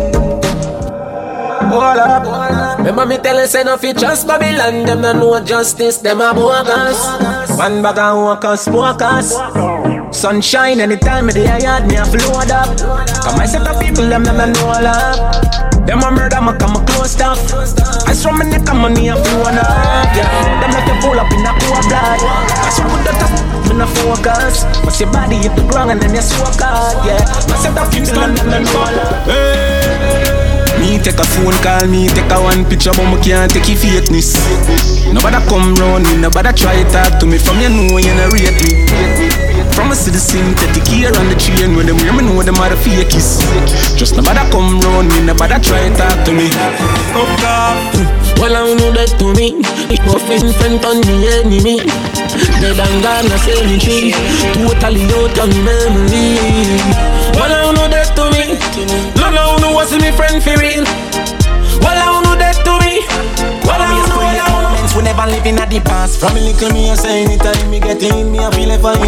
Up. 1.72 2.78
Remember 2.78 3.06
me 3.06 3.16
tell 3.18 3.40
you 3.40 3.46
say 3.46 3.64
no 3.64 3.76
fi 3.76 3.92
trust 3.92 4.26
Babylon 4.26 4.84
Them 4.84 5.00
no 5.00 5.12
know 5.12 5.44
justice, 5.44 5.98
them 5.98 6.20
a 6.20 6.34
bogus 6.34 7.00
One 7.56 7.82
bag 7.82 7.98
of 7.98 8.18
workers, 8.18 8.60
smokers 8.62 9.32
Sunshine 10.12 10.78
anytime 10.80 11.28
of 11.28 11.34
the 11.34 11.40
yard, 11.40 11.88
me 11.88 11.96
a 11.96 12.04
float 12.04 12.50
up. 12.52 12.68
Come 13.24 13.36
my 13.38 13.46
set 13.46 13.66
of 13.66 13.80
people, 13.80 14.04
them 14.06 14.22
never 14.22 14.46
know 14.46 14.68
a 14.68 14.78
lot. 14.84 15.86
Them 15.86 16.04
a 16.04 16.10
murder, 16.12 16.40
me 16.44 16.52
come 16.60 16.76
a 16.76 16.84
close 16.84 17.12
stuff. 17.12 17.40
I 18.06 18.12
saw 18.12 18.30
my 18.30 18.44
neck 18.44 18.68
money 18.76 19.08
a 19.08 19.16
flow 19.16 19.40
up. 19.40 19.56
Yeah, 20.14 20.28
them 20.60 20.70
let 20.70 20.86
you 20.86 21.00
pull 21.00 21.18
up 21.18 21.32
in 21.32 21.40
a 21.40 21.52
cold 21.64 21.88
blood. 21.88 22.20
I 22.20 22.70
saw 22.70 22.84
with 22.92 23.08
the 23.08 23.12
top, 23.18 23.32
no 23.74 23.86
focus. 23.86 24.64
But 24.84 24.98
your 25.00 25.10
body 25.12 25.36
hit 25.36 25.54
the 25.56 25.62
ground 25.70 25.90
and 25.90 26.00
then 26.00 26.14
you 26.14 26.22
smoke 26.22 26.60
out. 26.62 27.04
Yeah, 27.06 27.22
my 27.48 27.56
set 27.56 27.76
of 27.76 27.90
people, 27.90 28.14
them 28.14 28.34
never 28.34 28.60
know 28.60 28.84
a 28.84 28.90
lot. 28.96 29.26
Me 30.80 30.98
take 30.98 31.18
a 31.18 31.24
phone 31.24 31.54
call, 31.62 31.86
me 31.86 32.08
take 32.08 32.30
a 32.30 32.38
one 32.42 32.64
picture, 32.66 32.90
but 32.90 33.06
me 33.06 33.20
can't 33.22 33.52
take 33.52 33.68
your 33.68 33.78
fakeness. 33.78 34.34
Nobody 35.12 35.38
come 35.48 35.74
round 35.76 36.04
me, 36.04 36.16
nobody 36.16 36.52
try 36.52 36.82
talk 36.90 37.20
to 37.20 37.26
me. 37.26 37.38
From 37.38 37.60
you 37.60 37.68
know 37.68 37.98
you 37.98 38.14
no 38.14 38.28
rate 38.30 38.58
me. 38.62 39.41
From 39.74 39.90
a 39.90 39.94
see 39.94 40.10
the 40.10 40.18
synthetic 40.20 40.86
here 40.86 41.12
on 41.16 41.28
the 41.28 41.36
train 41.36 41.76
when 41.76 41.86
them 41.86 41.98
hear 41.98 42.12
me 42.12 42.22
know 42.22 42.42
them 42.42 42.56
are 42.56 42.68
the 42.68 42.76
fakies. 42.76 43.40
Just 43.96 44.16
nobody 44.16 44.40
come 44.50 44.80
round 44.80 45.08
me, 45.08 45.24
nobody 45.24 45.58
try 45.60 45.88
talk 45.96 46.24
to 46.24 46.32
me. 46.32 46.48
Up 47.16 47.30
top. 47.40 47.76
Well, 48.38 48.56
I 48.56 48.74
know 48.74 48.90
that 48.92 49.14
to 49.22 49.32
me. 49.38 49.62
It 49.86 50.02
was 50.02 50.22
friend 50.26 50.50
friend 50.58 50.82
on 50.84 50.98
the 51.06 51.14
enemy. 51.40 51.78
Dead 52.60 52.78
and 52.78 52.98
gone, 53.02 53.30
I 53.30 53.38
say 53.38 53.78
tree. 53.78 54.12
Totally 54.54 55.06
out 55.14 55.38
of 55.38 55.50
memory. 55.62 56.36
Well, 57.38 57.52
I 57.54 57.70
know 57.70 57.86
that 57.86 58.12
to 58.18 58.24
me. 58.34 58.58
No, 59.14 59.30
no, 59.30 59.56
no, 59.62 59.72
what's 59.72 59.92
me 59.92 60.10
friend 60.12 60.42
for 60.42 60.58
real? 60.58 60.84
Well, 61.80 61.98
I 61.98 62.11
never 65.16 65.30
living 65.30 65.58
at 65.58 65.70
the 65.70 65.80
past. 65.80 66.20
From 66.20 66.36
a 66.36 66.40
little 66.40 66.70
me, 66.72 66.90
I 66.90 66.94
say 66.94 67.22
anytime 67.24 67.70
me 67.70 67.80
get 67.80 68.02
in, 68.02 68.30
me 68.32 68.38
I 68.38 68.50
feel 68.50 68.68
like 68.68 68.80
I'm 68.84 69.02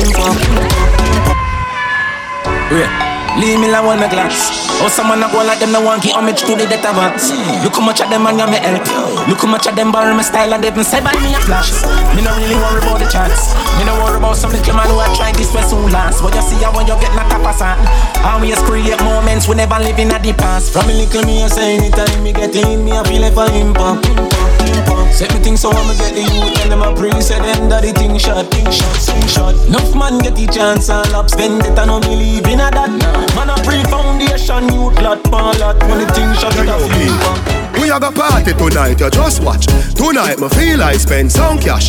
Yeah. 2.70 3.03
Leave 3.34 3.58
me 3.58 3.66
like 3.66 3.82
one 3.82 3.98
a 3.98 4.08
glass. 4.08 4.70
Oh, 4.78 4.86
someone 4.86 5.18
a 5.18 5.26
go 5.26 5.42
like 5.42 5.58
them, 5.58 5.72
no 5.74 5.82
one 5.82 5.98
give 5.98 6.14
homage 6.14 6.46
to 6.46 6.54
the 6.54 6.70
death 6.70 6.86
advance. 6.86 7.34
Look 7.66 7.74
how 7.74 7.82
much 7.82 8.00
of 8.00 8.08
them 8.08 8.26
and 8.30 8.38
me 8.38 8.58
help. 8.62 8.86
Look 9.26 9.42
how 9.42 9.50
much 9.50 9.66
of 9.66 9.74
them 9.74 9.90
borrow 9.90 10.14
my 10.14 10.22
style 10.22 10.54
and 10.54 10.62
they 10.62 10.70
even 10.70 10.84
say 10.86 11.02
by 11.02 11.10
me 11.18 11.34
a 11.34 11.40
flash. 11.42 11.74
Me 12.14 12.22
no 12.22 12.30
really 12.38 12.54
worry 12.54 12.78
about 12.78 13.02
the 13.02 13.10
chance. 13.10 13.50
Me 13.74 13.82
no 13.82 13.98
worry 13.98 14.22
about 14.22 14.38
some 14.38 14.54
little 14.54 14.74
man 14.78 14.86
who 14.86 15.02
I 15.02 15.10
try 15.18 15.32
this 15.34 15.50
way 15.50 15.66
soon 15.66 15.90
last. 15.90 16.22
But 16.22 16.34
you 16.34 16.42
see 16.46 16.62
how 16.62 16.70
when 16.78 16.86
you 16.86 16.94
get 17.02 17.10
knocked 17.18 17.34
up 17.34 17.42
a 17.42 17.50
sand. 17.50 17.82
Always 18.22 18.62
create 18.62 19.02
moments 19.02 19.50
we 19.50 19.58
never 19.58 19.82
living 19.82 20.14
at 20.14 20.22
the 20.22 20.32
past. 20.32 20.72
From 20.72 20.86
a 20.86 20.94
little 20.94 21.26
me, 21.26 21.42
I 21.42 21.48
say 21.48 21.74
anytime 21.74 22.22
me 22.22 22.32
get 22.32 22.54
in, 22.54 22.84
me 22.84 22.92
I 22.92 23.02
feel 23.02 23.18
like 23.18 23.34
I'm 23.34 23.74
pop. 23.74 23.98
Set 25.14 25.32
me 25.32 25.38
things 25.38 25.60
so 25.60 25.70
I'ma 25.70 25.94
get 25.94 26.14
the 26.14 26.22
youth 26.22 26.58
and 26.62 26.72
them 26.72 26.82
a 26.82 26.92
pray 26.92 27.14
Say 27.20 27.38
them 27.38 27.68
that 27.68 27.82
the 27.82 27.92
thing 27.92 28.18
shot, 28.18 28.50
thing 28.50 28.66
shot, 28.66 28.96
thing 28.98 29.28
shot 29.28 29.54
Enough 29.68 29.94
man 29.94 30.18
get 30.18 30.34
the 30.34 30.46
chance 30.48 30.90
and 30.90 31.08
lap 31.12 31.30
spend 31.30 31.62
it 31.62 31.78
and 31.78 31.86
no 31.86 32.00
believe 32.00 32.44
in 32.48 32.58
a 32.58 32.66
that 32.74 32.90
Man 33.32 33.50
a 33.50 33.56
pre 33.64 33.82
foundation, 33.88 34.68
youth 34.68 35.00
lot, 35.00 35.22
pan 35.24 35.56
lot 35.58 35.80
When 35.88 35.98
the 36.00 36.06
thing 36.12 36.32
shot, 36.37 36.54
it 36.54 36.68
a 36.68 37.80
We 37.80 37.90
a 37.90 37.98
go 37.98 38.12
party 38.12 38.52
tonight, 38.52 39.00
you 39.00 39.10
just 39.10 39.42
watch 39.42 39.66
Tonight 39.96 40.38
me 40.38 40.48
feel 40.50 40.82
I 40.82 40.96
spend 40.96 41.32
some 41.32 41.58
cash 41.58 41.88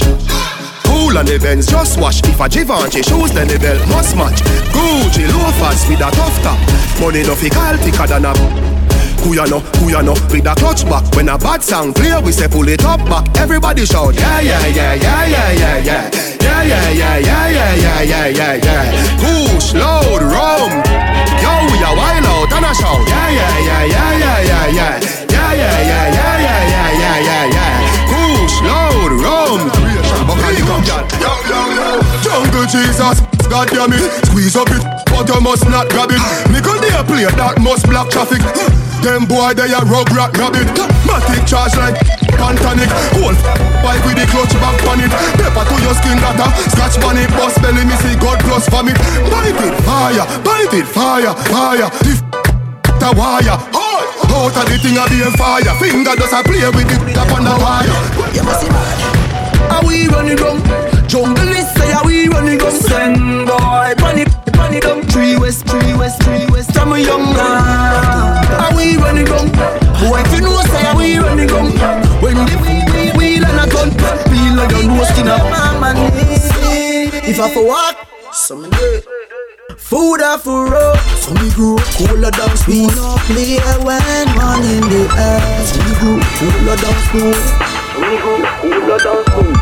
Cool 0.85 1.17
on 1.17 1.25
the 1.25 1.37
Benz, 1.41 1.67
just 1.67 1.99
wash 1.99 2.23
If 2.23 2.39
a 2.39 2.47
Givenchy 2.47 3.03
shoes, 3.03 3.31
then 3.31 3.47
the 3.47 3.59
belt 3.59 3.83
must 3.89 4.15
match 4.15 4.39
Gucci 4.71 5.27
loafers 5.27 5.83
with 5.89 5.99
a 5.99 6.09
tough 6.11 6.37
top 6.41 6.59
Money 6.99 7.23
no 7.23 7.35
fi 7.35 7.49
call 7.49 7.77
thicker 7.77 8.07
than 8.07 8.25
a 8.25 8.33
who 9.25 9.33
ya 9.33 9.45
know, 9.45 9.59
who 9.81 9.89
ya 9.89 10.01
know, 10.01 10.13
with 10.29 10.45
a 10.45 10.53
clutch 10.53 10.85
back 10.85 11.03
When 11.15 11.29
a 11.29 11.37
bad 11.37 11.63
sound 11.63 11.95
clear, 11.95 12.21
we 12.21 12.31
say 12.31 12.47
pull 12.47 12.67
it 12.67 12.85
up 12.85 12.99
back 13.09 13.25
Everybody 13.39 13.83
shout, 13.85 14.13
yeah, 14.13 14.39
yeah, 14.39 14.67
yeah, 14.67 14.93
yeah, 14.93 15.25
yeah, 15.25 15.51
yeah, 15.51 15.77
yeah 15.79 16.11
Yeah, 16.39 16.63
yeah, 16.63 16.89
yeah, 16.91 17.17
yeah, 17.17 17.49
yeah, 17.49 17.75
yeah, 17.75 18.01
yeah, 18.03 18.27
yeah, 18.27 18.53
yeah 18.53 19.49
Push, 19.49 19.73
load, 19.73 20.21
rum 20.21 21.14
a 21.14 21.14
and 22.81 23.07
Yeah, 23.07 23.29
yeah, 23.29 23.59
yeah, 23.59 23.83
yeah, 23.85 24.11
yeah, 24.17 24.39
yeah, 24.41 24.67
yeah 24.67 24.99
Yeah, 25.29 25.53
yeah, 25.53 25.79
yeah, 25.85 26.05
yeah, 26.11 26.33
yeah, 26.39 26.61
yeah, 26.73 26.91
yeah, 26.99 27.17
yeah, 27.23 27.55
yeah 27.55 27.85
Push, 28.11 28.55
load, 28.65 29.11
come, 29.23 30.83
Yo, 31.21 31.31
yo, 31.47 31.59
yo 31.75 31.87
Jungle 32.23 32.65
Jesus, 32.65 33.21
God 33.47 33.67
damn 33.69 33.93
it 33.93 34.03
Squeeze 34.27 34.55
up 34.55 34.69
it, 34.69 34.83
but 35.07 35.27
you 35.27 35.39
must 35.41 35.67
not 35.69 35.89
grab 35.89 36.11
it 36.11 36.21
Nickel 36.51 36.79
there 36.81 37.03
play 37.03 37.25
that 37.25 37.59
must 37.61 37.87
block 37.87 38.09
traffic 38.09 38.41
them 39.05 39.25
boy 39.29 39.53
they 39.53 39.69
a 39.69 39.77
rug 39.85 40.09
rat 40.17 40.33
rabbit 40.33 40.65
Matic 41.05 41.45
charge 41.45 41.77
like 41.77 41.93
Pantanic 42.41 42.89
Hold 43.13 43.37
bike 43.85 44.01
with 44.01 44.17
the 44.17 44.25
clutch 44.33 44.49
back 44.57 44.81
on 44.89 44.97
it 44.97 45.13
Pepper 45.37 45.61
to 45.61 45.75
your 45.85 45.93
skin 45.93 46.17
that 46.25 46.41
a 46.41 46.49
Scratch 46.73 46.97
on 47.05 47.17
it 47.17 47.29
Bust 47.37 47.61
belly 47.61 47.85
me 47.85 47.93
see 48.01 48.17
God 48.17 48.39
plus 48.41 48.67
vomit 48.69 48.97
Bite 49.29 49.53
it 49.61 49.75
fire 49.85 50.25
Bite 50.41 50.73
it 50.73 50.87
fire 50.89 51.37
Fire 51.53 52.44
the 53.05 53.19
wire. 53.19 53.57
Out 54.35 54.57
of 54.57 54.65
the 54.65 54.77
thing 54.81 54.97
a 54.97 55.05
be 55.09 55.21
fire. 55.37 55.73
Finger 55.77 56.15
just 56.17 56.33
a 56.33 56.41
play 56.41 56.65
with 56.73 56.89
it 56.89 57.17
Up 57.17 57.29
on 57.31 57.45
the 57.45 57.53
wire. 57.61 57.97
You 58.33 58.43
must 58.43 58.61
see 58.61 58.69
mad. 58.69 58.97
How 59.69 59.85
we 59.85 60.07
run 60.07 60.27
it 60.27 60.39
down 60.39 60.61
Jungle 61.07 61.49
is 61.49 61.69
say 61.73 61.91
how 61.91 62.05
we 62.05 62.27
run 62.27 62.47
it 62.47 62.59
down 62.59 62.71
Send 62.71 63.47
boy 63.47 63.93
Panic 63.97 64.29
Panic 64.53 64.83
down 64.83 65.01
Three 65.03 65.37
west 65.37 65.65
Three 65.67 65.93
west 65.93 66.21
Three 66.23 66.45
west. 66.49 66.73
From 66.73 66.93
a 66.93 66.99
young 66.99 67.33
man. 67.33 68.45
How 68.61 68.75
we 68.75 68.97
run 68.97 69.17
it 69.17 69.27
down? 69.27 69.49
Boy, 70.01 70.21
if 70.21 70.31
you 70.33 70.41
know 70.41 70.61
say 70.61 70.83
how 70.83 70.97
we 70.97 71.17
run 71.17 71.39
it 71.39 71.49
down 71.49 71.71
When 72.21 72.37
the 72.45 72.55
wheel, 72.61 73.17
wheel 73.17 73.45
and 73.45 73.59
a 73.61 73.65
gun 73.69 73.89
Feel 74.29 74.53
like 74.57 74.71
you're 74.71 74.93
roasting 74.97 75.27
up 75.27 75.45
man. 75.81 75.95
If 77.27 77.39
I 77.39 77.53
for 77.53 77.65
walk, 77.65 78.07
some 78.31 78.69
day 78.69 79.01
Food 79.85 80.17
off 80.25 80.41
for 80.41 80.65
road 80.65 80.97
So 81.21 81.29
me 81.37 81.45
grew 81.53 81.77
cooler 81.93 82.33
down 82.33 82.57
spoon 82.57 82.89
We 82.89 82.89
no 82.97 83.21
play 83.29 83.61
when 83.85 84.25
man 84.33 84.65
in 84.65 84.81
the 84.81 85.05
air 85.13 85.61
So 85.61 85.77
me 85.77 85.93
grew 86.01 86.17
cooler 86.41 86.73
down 86.73 86.97
spoon 87.05 87.37
So 87.93 88.01
me 88.01 88.17
grew 88.17 88.41
cooler 88.65 88.97
down 88.97 89.21
spoon 89.29 89.53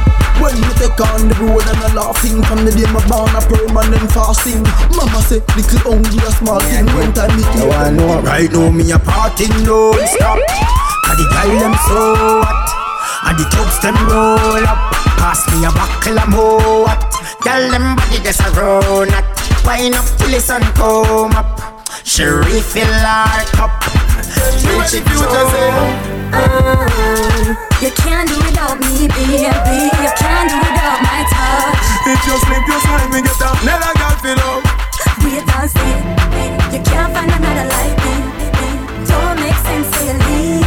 when 0.41 0.55
me 0.59 0.73
take 0.75 0.99
on 0.99 1.29
the 1.29 1.35
road 1.39 1.61
and 1.61 1.77
I 1.77 1.93
laughing 1.93 2.41
From 2.43 2.65
the 2.65 2.71
day 2.71 2.89
my 2.91 2.99
born 3.07 3.31
a 3.37 3.39
permanent 3.45 4.11
fasting. 4.11 4.63
Mama 4.97 5.21
say 5.21 5.39
little 5.55 5.93
hungry 5.93 6.19
a 6.19 6.31
small 6.39 6.59
thing 6.59 6.89
When 6.97 7.13
time 7.13 7.31
me 7.37 7.43
keep 7.53 7.69
I 7.69 7.91
know. 7.91 8.19
Right 8.19 8.51
now 8.51 8.71
me 8.71 8.91
a 8.91 8.97
partying 8.97 9.53
don't 9.63 9.93
stop. 10.07 10.39
And 10.39 11.15
the 11.19 11.25
guy 11.31 11.47
them 11.53 11.75
so 11.85 12.41
hot. 12.43 13.29
And 13.29 13.39
the 13.39 13.45
thugs 13.55 13.77
them 13.85 13.95
roll 14.09 14.65
up. 14.65 14.91
Pass 15.21 15.45
me 15.53 15.63
a 15.63 15.71
buckle 15.71 16.17
of 16.17 16.27
more 16.33 16.89
hot. 16.89 17.13
Tell 17.45 17.69
them 17.69 17.95
body 17.95 18.19
just 18.25 18.41
a 18.41 18.49
run 18.57 19.13
at 19.13 19.32
Wine 19.65 19.93
up 19.93 20.05
till 20.17 20.29
the 20.29 20.39
sun 20.39 20.61
come 20.73 21.31
up 21.33 21.59
She 22.03 22.23
refill 22.23 22.85
her 22.85 23.45
cup 23.55 23.71
When 24.63 24.87
she 24.87 24.99
future 25.01 25.45
say 25.51 26.23
uh, 26.33 27.53
you 27.79 27.91
can't 27.91 28.27
do 28.27 28.35
without 28.37 28.79
me, 28.79 29.07
baby. 29.07 29.43
You 29.43 30.11
can't 30.17 30.49
do 30.49 30.57
without 30.57 30.99
my 31.03 31.21
touch. 31.29 31.85
If 32.07 32.25
you 32.25 32.37
sleep, 32.41 32.65
you 32.65 32.79
slide 32.79 33.09
me 33.11 33.21
get 33.21 33.41
up. 33.41 33.53
Never 33.63 33.91
got 33.99 34.19
feel 34.19 34.39
up. 34.39 34.63
Wait 35.21 35.45
and 35.45 35.69
see. 35.69 36.75
You 36.75 36.81
can't 36.83 37.13
find 37.13 37.29
another 37.29 37.67
like 37.69 37.97
me. 38.01 38.15
Don't 39.05 39.39
make 39.39 39.55
sense 39.61 39.91
till 39.91 40.07
you 40.07 40.57
leave. 40.57 40.62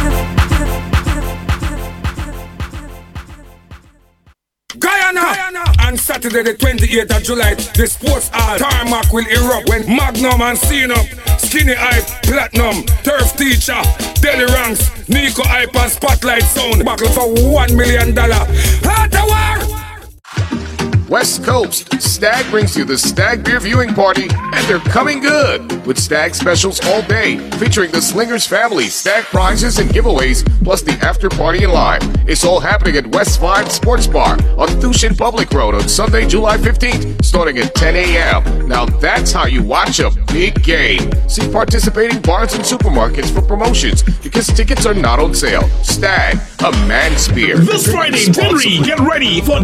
Guyana. 4.79 5.21
Guyana. 5.21 5.63
On 5.87 5.97
Saturday, 5.97 6.43
the 6.43 6.53
28th 6.53 7.17
of 7.17 7.23
July, 7.23 7.53
the 7.53 7.87
sports 7.87 8.29
hall 8.33 8.57
tarmac 8.57 9.11
will 9.13 9.25
erupt 9.27 9.69
when 9.69 9.85
Magnum 9.87 10.41
and 10.41 10.57
Up, 10.91 11.39
Skinny 11.39 11.73
Hype, 11.75 12.23
Platinum, 12.23 12.83
Turf 13.03 13.35
Teacher, 13.37 13.81
Deli 14.21 14.45
Ranks, 14.53 14.91
Nico 15.07 15.43
Hype 15.43 15.75
and 15.75 15.91
Spotlight 15.91 16.43
Sound 16.43 16.83
battle 16.83 17.09
for 17.09 17.33
$1 17.33 17.75
million. 17.75 18.15
Heart 18.17 19.13
war! 19.13 20.66
West 21.09 21.45
Coast, 21.45 22.01
Stag 22.01 22.49
brings 22.51 22.75
you 22.75 22.83
the 22.83 22.97
Stag 22.97 23.41
Beer 23.43 23.61
Viewing 23.61 23.93
Party, 23.93 24.23
and 24.29 24.67
they're 24.67 24.79
coming 24.79 25.21
good 25.21 25.85
with 25.85 25.97
Stag 25.97 26.35
specials 26.35 26.85
all 26.87 27.01
day, 27.03 27.37
featuring 27.51 27.91
the 27.91 28.01
Slingers 28.01 28.45
family, 28.45 28.87
Stag 28.87 29.23
prizes 29.25 29.79
and 29.79 29.89
giveaways, 29.89 30.45
plus 30.65 30.81
the 30.81 30.91
after 31.03 31.29
party 31.29 31.63
and 31.63 31.71
live. 31.71 32.01
It's 32.27 32.43
all 32.43 32.59
happening 32.59 32.97
at 32.97 33.07
West 33.07 33.39
5 33.39 33.71
Sports 33.71 34.05
Bar 34.05 34.33
on 34.57 34.67
Tuschen 34.81 35.17
Public 35.17 35.51
Road 35.51 35.75
on 35.75 35.87
Sunday, 35.87 36.27
July 36.27 36.57
15th, 36.57 37.23
starting 37.23 37.57
at 37.57 37.73
10 37.73 37.95
a.m. 37.95 38.67
Now 38.67 38.85
that's 38.85 39.31
how 39.31 39.45
you 39.45 39.63
watch 39.63 39.99
a 40.01 40.11
big 40.33 40.61
game. 40.61 41.09
See 41.29 41.49
participating 41.49 42.21
bars 42.21 42.53
and 42.53 42.63
supermarkets 42.63 43.33
for 43.33 43.41
promotions 43.41 44.03
because 44.03 44.47
tickets 44.47 44.85
are 44.85 44.93
not 44.93 45.19
on 45.19 45.33
sale. 45.33 45.67
Stag, 45.83 46.37
a 46.65 46.71
man's 46.85 47.29
beer. 47.29 47.57
This 47.57 47.89
Friday, 47.89 48.25
Henry, 48.33 48.79
get 48.79 48.99
ready 48.99 49.39
for 49.39 49.61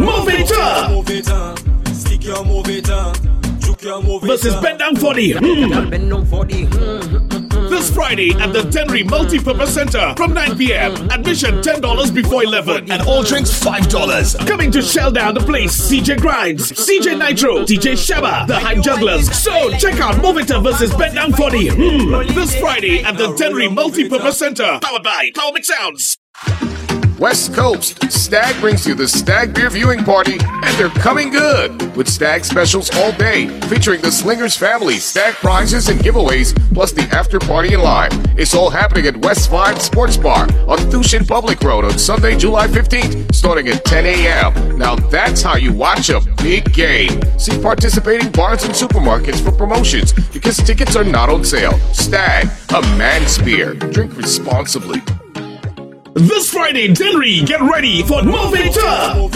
Movita. 1.33 1.93
Stick 1.93 2.23
your 2.23 2.43
move 2.45 2.67
it 2.67 2.89
on. 2.89 3.13
Versus 4.21 4.55
Bend 4.61 4.79
Down 4.79 4.95
40. 4.95 5.33
Mm. 5.33 5.89
Bend 5.91 6.09
down 6.09 6.25
40. 6.25 6.65
This 6.65 7.69
This 7.69 7.93
Friday 7.93 8.31
at 8.31 8.53
the 8.53 8.63
Denry 8.63 9.03
Multipurpose 9.03 9.67
Center 9.67 10.13
from 10.15 10.33
9 10.33 10.57
p.m. 10.57 10.93
Admission 11.11 11.55
$10 11.61 12.13
before 12.13 12.43
11 12.43 12.91
and 12.91 13.01
all 13.03 13.23
drinks 13.23 13.51
$5. 13.51 14.47
Coming 14.47 14.71
to 14.71 14.81
shell 14.81 15.11
down 15.11 15.33
the 15.33 15.41
place, 15.41 15.89
CJ 15.89 16.21
Grinds, 16.21 16.71
CJ 16.71 17.17
Nitro, 17.19 17.65
DJ 17.65 17.93
Shaba, 17.93 18.47
the 18.47 18.57
Hype 18.57 18.81
Jugglers. 18.81 19.29
So 19.31 19.71
check 19.77 19.99
out 19.99 20.15
Movita 20.15 20.63
versus 20.63 20.93
Bend 20.93 21.15
Down 21.15 21.33
40 21.33 21.69
hmm. 21.69 22.33
this 22.33 22.57
Friday 22.59 23.03
at 23.03 23.17
the 23.17 23.33
Denry 23.35 23.67
Multipurpose 23.67 24.33
Center, 24.35 24.79
powered 24.81 25.03
by 25.03 25.31
Power 25.35 25.51
Mix 25.53 25.67
Sounds. 25.67 26.17
West 27.19 27.53
Coast, 27.53 28.11
Stag 28.11 28.59
brings 28.59 28.87
you 28.87 28.95
the 28.95 29.07
Stag 29.07 29.53
Beer 29.53 29.69
Viewing 29.69 30.03
Party, 30.03 30.37
and 30.41 30.77
they're 30.77 30.89
coming 30.89 31.29
good 31.29 31.95
with 31.95 32.09
Stag 32.09 32.43
specials 32.43 32.89
all 32.95 33.11
day, 33.13 33.47
featuring 33.69 34.01
the 34.01 34.11
Slingers 34.11 34.57
family, 34.57 34.97
Stag 34.97 35.35
prizes 35.35 35.89
and 35.89 35.99
giveaways, 35.99 36.53
plus 36.73 36.91
the 36.91 37.03
after 37.15 37.39
party 37.39 37.73
and 37.73 37.83
live. 37.83 38.11
It's 38.37 38.55
all 38.55 38.69
happening 38.69 39.05
at 39.05 39.17
West 39.17 39.49
5 39.51 39.81
Sports 39.81 40.17
Bar 40.17 40.43
on 40.67 40.79
Tuschen 40.89 41.27
Public 41.27 41.61
Road 41.61 41.85
on 41.85 41.97
Sunday, 41.99 42.35
July 42.35 42.67
15th, 42.67 43.33
starting 43.33 43.67
at 43.67 43.85
10 43.85 44.05
a.m. 44.05 44.77
Now 44.77 44.95
that's 44.95 45.41
how 45.41 45.55
you 45.55 45.71
watch 45.71 46.09
a 46.09 46.19
big 46.37 46.73
game. 46.73 47.21
See 47.37 47.59
participating 47.61 48.31
bars 48.31 48.63
and 48.63 48.73
supermarkets 48.73 49.43
for 49.43 49.51
promotions 49.51 50.13
because 50.29 50.57
tickets 50.57 50.95
are 50.95 51.03
not 51.03 51.29
on 51.29 51.45
sale. 51.45 51.77
Stag, 51.93 52.49
a 52.73 52.81
man's 52.97 53.37
beer. 53.37 53.75
Drink 53.75 54.17
responsibly. 54.17 55.01
This 56.15 56.51
Friday, 56.51 56.93
Denry, 56.93 57.41
get 57.41 57.59
ready 57.61 58.03
for 58.03 58.21
Move 58.21 58.53
It 58.55 58.77
Up 58.77 59.31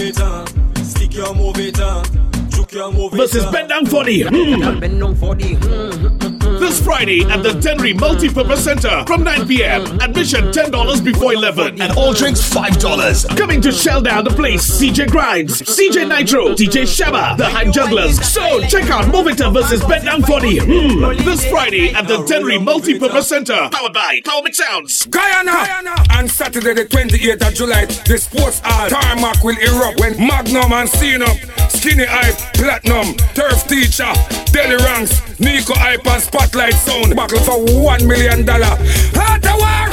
versus 3.11 3.45
Bend 3.47 3.69
Down 3.69 3.86
40. 3.86 4.23
Hmm. 4.23 6.37
This 6.78 6.86
Friday 6.86 7.21
at 7.23 7.41
the 7.41 7.53
Denry 7.53 7.91
Multipurpose 7.95 8.57
Center 8.57 9.03
from 9.07 9.23
9 9.23 9.47
p.m. 9.47 9.99
Admission 9.99 10.51
$10 10.51 11.03
before 11.03 11.34
11 11.34 11.82
and 11.82 11.91
all 11.97 12.13
drinks 12.13 12.39
$5. 12.53 13.36
Coming 13.36 13.61
to 13.61 13.71
shell 13.71 13.99
down 13.99 14.25
the 14.25 14.30
place, 14.30 14.80
CJ 14.80 15.09
Grinds, 15.09 15.59
CJ 15.63 16.07
Nitro, 16.07 16.49
DJ 16.49 16.84
Shaba, 16.84 17.36
the 17.36 17.45
Hype 17.45 17.73
Jugglers. 17.73 18.23
So 18.23 18.61
check 18.67 18.91
out 18.91 19.05
Movita 19.05 19.51
versus 19.51 19.82
Down 20.05 20.21
40 20.21 20.57
Hmm. 20.59 21.25
this 21.25 21.49
Friday 21.49 21.89
at 21.95 22.07
the 22.07 22.23
Denry 22.25 22.59
Multipurpose 22.59 23.23
Center, 23.23 23.69
powered 23.71 23.93
by 23.93 24.21
Power 24.23 24.43
Sounds. 24.51 25.07
Guyana. 25.07 25.95
On 26.11 26.28
Saturday, 26.28 26.75
the 26.75 26.86
28th 26.86 27.47
of 27.47 27.53
July, 27.55 27.86
the 27.86 28.19
sports 28.19 28.61
hall 28.63 28.88
tarmac 28.88 29.43
will 29.43 29.57
erupt 29.57 29.99
when 29.99 30.13
Magnum 30.19 30.71
and 30.73 30.89
Up, 31.23 31.38
Skinny 31.71 32.05
Hype, 32.05 32.38
Platinum, 32.53 33.15
Turf 33.34 33.67
Teacher, 33.67 34.11
Deli 34.51 34.75
Ranks, 34.84 35.21
Nico 35.39 35.73
Hype 35.75 36.05
and 36.07 36.21
Spotlight 36.23 36.66
Sound 36.72 37.15
buckle 37.15 37.39
for 37.39 37.63
one 37.82 38.07
million 38.07 38.45
dollar. 38.45 38.78
Heart 39.15 39.41
the 39.41 39.53
war! 39.55 39.89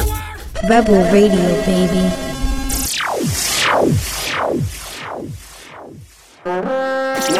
Rebel 0.68 1.02
Radio, 1.12 1.64
baby. 1.64 2.10
Hold 6.44 6.58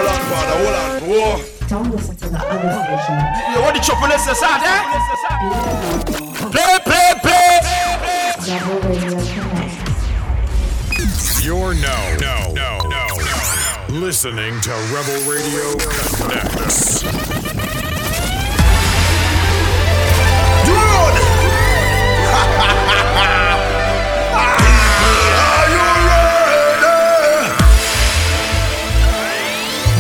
on, 0.09 0.21
father, 0.31 0.57
hold 0.61 0.75
on. 0.75 0.91
Whoa. 1.09 1.43
Don't 1.69 1.91
listen 1.91 2.17
to 2.17 2.29
the 2.29 2.39
other 2.39 2.73
station. 2.85 3.17
You 3.55 3.61
want 3.63 3.75
the 3.77 3.83
chop 3.83 4.03
on 4.03 4.09
this 4.11 4.25
side, 4.25 4.63
eh? 4.63 4.83
Play, 6.51 6.79
play, 6.85 7.15
play. 7.23 7.61
Rebel 8.47 8.79
Radio 8.89 9.17
Connect. 9.35 9.85
You're 11.45 11.75
now, 11.75 12.17
no, 12.21 12.53
no, 12.53 12.79
no, 12.89 13.07
no. 13.17 13.37
Listening 13.99 14.61
to 14.61 14.71
Rebel 14.93 15.21
Radio 15.31 15.77
Connectz. 16.17 18.04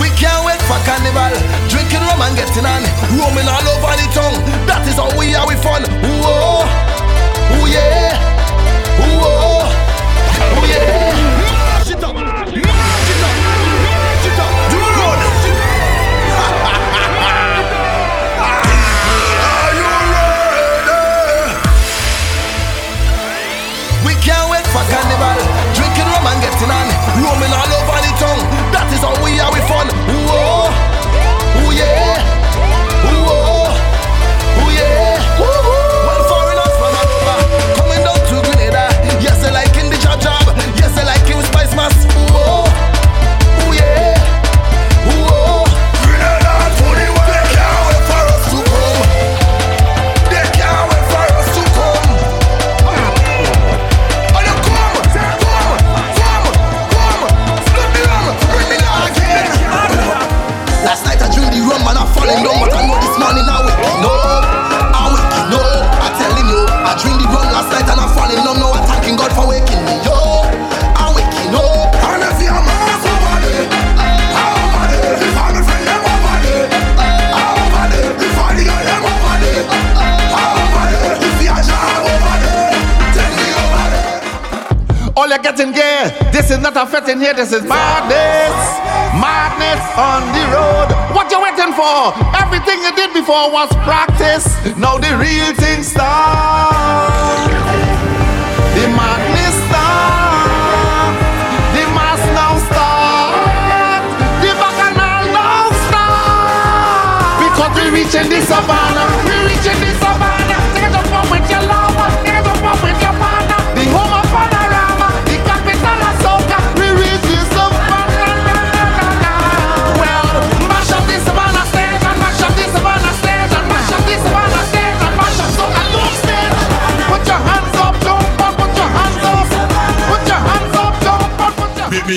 We 0.00 0.10
can't 0.18 0.44
wait 0.44 0.60
for 0.66 0.78
carnival. 0.84 1.32
Drinking 1.70 2.02
rum 2.02 2.20
and 2.26 2.36
getting 2.36 2.66
on. 2.66 2.82
Roaming 3.16 3.48
all 3.48 3.66
over 3.72 3.94
the 3.96 4.06
tongue. 4.12 4.38
That 4.66 4.82
is 4.90 4.96
how 4.98 5.08
we 5.16 5.23
did 93.70 93.93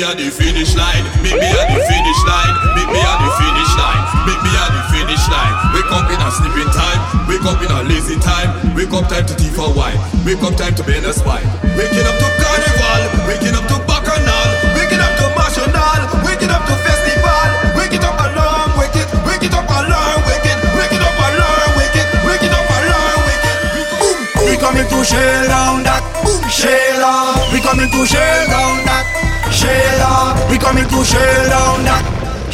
at 0.08 0.16
the 0.16 0.32
finish 0.32 0.72
line. 0.80 1.03
Meet 1.20 1.36
me 1.36 1.51
at 1.51 1.68
the 1.68 1.84
finish 1.84 2.22
line. 2.24 2.55
Meet 2.80 2.89
me 2.95 2.99
at 3.03 3.18
the 3.20 3.30
finish 3.36 3.72
line. 3.76 4.03
Meet 4.24 4.39
me 4.39 4.51
at 4.55 4.72
the 4.72 4.82
finish 4.95 5.26
line. 5.28 5.55
Wake 5.76 5.91
up 5.91 6.08
in 6.08 6.20
a 6.24 6.30
sleeping 6.32 6.72
time. 6.72 6.99
Wake 7.28 7.43
up 7.43 7.60
in 7.60 7.68
a 7.68 7.84
lazy 7.84 8.16
time. 8.24 8.55
Wake 8.72 8.93
up 8.95 9.12
time 9.12 9.28
to 9.28 9.36
tea 9.36 9.51
for 9.51 9.68
wine. 9.76 9.99
Wake 10.24 10.39
up 10.47 10.55
time 10.55 10.72
to 10.80 10.84
be 10.88 10.95
in 10.95 11.03
a 11.03 11.12
spine. 11.12 11.43
Waking 11.76 12.08
up 12.08 12.16
to 12.16 12.28
carnival. 12.39 13.01
Waking 13.28 13.51
up 13.51 13.68
to 13.68 13.76
bacchanal. 13.84 14.47
Waking 14.80 15.03
up 15.03 15.12
to 15.20 15.28
national. 15.36 16.08
Waking 16.24 16.51
up 16.55 16.64
to 16.64 16.76
festival. 16.88 17.47
Wake 17.76 17.91
it 17.91 18.03
up 18.08 18.16
alarm. 18.16 18.80
Wake 18.80 18.95
it. 18.95 19.08
Wake 19.28 19.43
it 19.43 19.51
up 19.51 19.68
alarm. 19.68 20.20
Wake 20.24 20.47
it. 20.47 20.60
Wake 20.72 20.95
it 20.95 21.03
up 21.03 21.20
alarm. 21.20 21.72
Wake 21.76 21.99
it. 21.99 22.08
Wake 22.24 22.45
it 22.47 22.53
up 22.55 22.64
alarm. 22.64 23.20
Wake 23.28 23.43
it. 23.43 23.60
Boom. 23.99 24.18
We 24.47 24.55
coming 24.55 24.88
to 24.88 24.99
shell 25.03 25.43
down 25.51 25.84
that 25.84 25.99
boom 26.24 26.47
Sheila. 26.47 27.43
We 27.51 27.60
coming 27.60 27.91
to 27.91 28.01
shell 28.08 28.47
down 28.47 28.88
that 28.88 29.26
Sheila. 29.68 30.47
We 30.49 30.57
coming 30.57 30.88
to 30.88 31.03
shell 31.03 31.43
down 31.51 31.84
that 31.84 32.03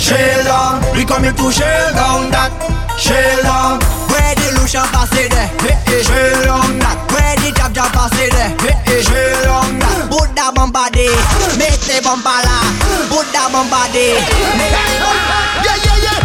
Sheila. 0.01 0.81
We 0.97 1.05
coming 1.05 1.35
to 1.37 1.45
shell 1.53 1.93
down 1.93 2.31
that 2.33 2.49
Sheila. 2.97 3.77
Where 4.09 4.33
the 4.33 4.49
revolution 4.49 4.81
pass 4.89 5.13
it 5.13 5.29
there. 5.29 5.47
Hey, 5.61 5.77
hey, 5.85 6.01
straight 6.01 6.49
on 6.49 6.79
that. 6.81 6.97
Where 7.13 7.35
the 7.37 7.53
jab 7.53 7.73
jab 7.73 7.91
pass 7.93 8.13
it 8.17 8.31
there. 8.33 8.49
Hey, 8.65 8.73
hey, 8.89 9.01
straight 9.05 9.45
on 9.45 9.77
that. 9.79 10.09
Put 10.09 10.33
that 10.33 10.55
bumper 10.55 10.89
there. 10.89 11.13
Make 11.61 11.77
the 11.85 12.01
bumper 12.01 12.33
la. 12.33 12.57
Put 13.13 13.29
that 13.29 13.49
bumper 13.53 13.85
there. 13.93 14.17
Make 14.57 14.73
the 14.73 14.97
bumper. 15.03 15.41
Yeah, 15.61 15.77
yeah, 15.85 15.97
yeah. 16.01 16.17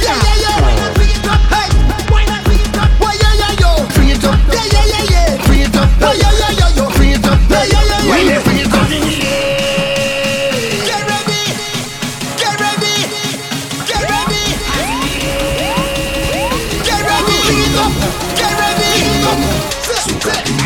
Yeah, 0.00 0.16
yeah, 0.26 0.42
yeah. 0.42 0.90
Bring 0.96 1.12
it 1.14 1.22
up, 1.22 1.38
hey. 1.54 1.68
Why 2.10 3.14
yeah, 3.14 3.34
yeah, 3.38 3.62
yo. 3.62 3.70
Bring 3.94 4.10
it 4.10 4.24
up. 4.24 4.34
Yeah, 4.50 4.66
yeah, 4.74 4.90
yeah, 4.90 5.04
yeah. 5.06 5.46
Bring 5.46 5.62
it 5.68 5.76
up. 5.76 5.86
Why 6.00 6.14
yeah, 6.16 6.24
yeah, 6.24 6.29
Get 8.20 8.44
ready. 8.44 8.60
Get 18.36 18.60
ready. 20.20 20.59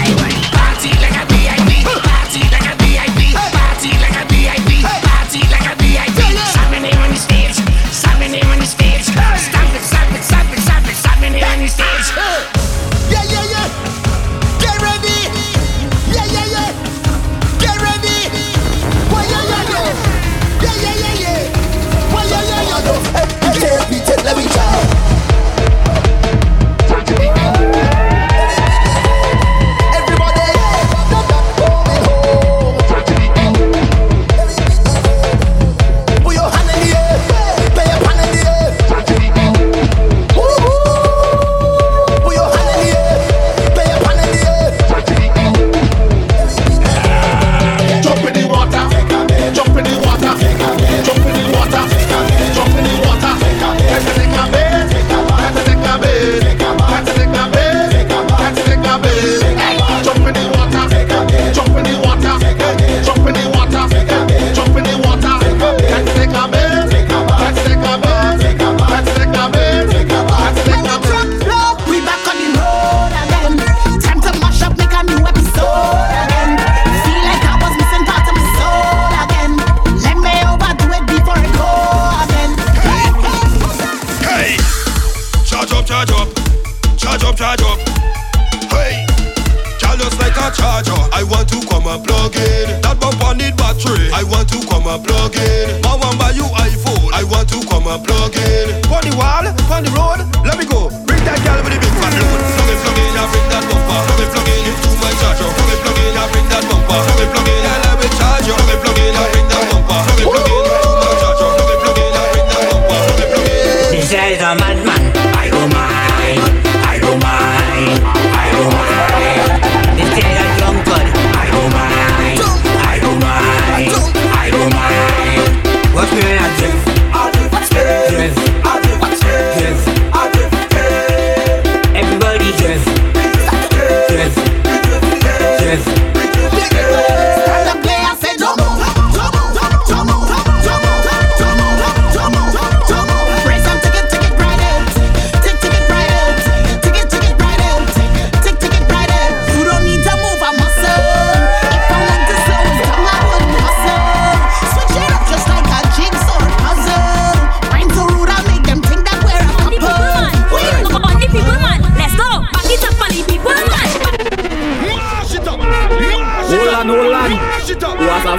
Stand 136.65 137.14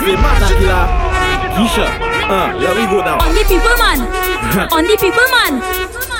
Was 0.05 0.13
a 0.13 0.21
famous 0.21 0.37
Akila. 0.37 0.81
Uh, 2.29 2.53
let 2.61 2.77
me 2.77 2.85
go 2.85 3.01
now. 3.01 3.17
On 3.25 3.33
the 3.33 3.41
people, 3.49 3.73
man. 3.81 3.99
On 4.69 4.83
the 4.85 4.93
people, 5.01 5.25
man. 5.33 5.53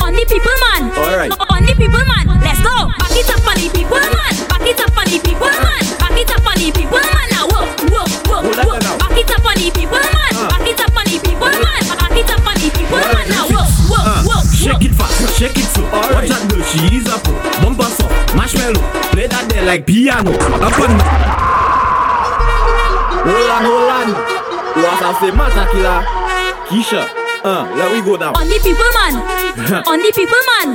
On 0.01 0.09
the 0.09 0.25
people, 0.25 0.57
man. 0.57 0.89
Alright. 0.97 1.29
On 1.53 1.61
the 1.61 1.73
people, 1.77 2.01
man. 2.01 2.25
Let's 2.41 2.61
go. 2.65 2.89
Back 2.97 3.13
it 3.13 3.29
up 3.29 3.45
on 3.45 3.53
the 3.61 3.69
people, 3.69 4.01
man. 4.01 4.33
Back 4.49 4.65
it 4.65 4.81
up 4.81 4.97
on 4.97 5.05
the 5.05 5.19
people, 5.21 5.53
man. 5.53 5.85
Back 6.01 6.17
it 6.17 6.31
up 6.33 6.45
on 6.49 6.57
the 6.57 6.71
people, 6.73 6.97
man. 6.97 7.27
Now, 7.29 7.45
whoa, 7.45 7.69
whoa, 7.93 8.09
whoa, 8.25 8.41
whoa. 8.57 8.97
Back 8.97 9.17
it 9.21 9.29
up 9.29 9.45
on 9.45 9.53
the 9.53 9.69
people, 9.69 10.01
man. 10.01 10.33
Back 10.49 10.65
it 10.65 10.81
up 10.81 10.97
on 10.97 11.05
the 11.05 11.17
people, 11.21 11.45
man. 11.45 11.83
Back 11.85 12.17
it 12.17 12.29
up 12.33 12.41
on 12.41 12.55
the 12.57 12.69
people, 12.73 12.97
man. 13.05 13.25
Now, 13.29 13.45
whoa, 13.53 13.69
whoa, 13.69 14.01
Uh, 14.01 14.25
whoa. 14.25 14.41
shake 14.49 14.81
it 14.81 14.93
fast, 14.97 15.21
shake 15.37 15.57
it 15.61 15.69
slow. 15.77 15.85
Watch 15.93 16.25
that 16.33 16.41
girl, 16.49 16.65
she 16.73 16.81
is 16.97 17.05
a 17.05 17.21
pro. 17.21 17.37
Bumper 17.61 17.85
soft, 17.93 18.33
marshmallow. 18.33 18.81
Play 19.13 19.29
that 19.29 19.45
there 19.45 19.61
like 19.61 19.85
piano. 19.85 20.33
Up 20.33 20.73
and 20.81 20.97
Hold 23.25 23.49
on, 23.49 23.61
hold 23.65 23.89
on. 23.89 24.07
Was 24.77 25.01
a 25.01 25.09
famous 25.19 25.53
Akila. 25.57 25.95
Keisha. 26.69 27.01
Uh, 27.45 27.65
let 27.77 27.91
me 27.93 28.01
go 28.01 28.15
now. 28.17 28.33
On 28.33 28.45
the 28.47 28.57
people, 28.61 28.89
man. 28.97 29.13
On 29.85 29.97
the 30.01 30.11
people, 30.13 30.41
man. 30.49 30.67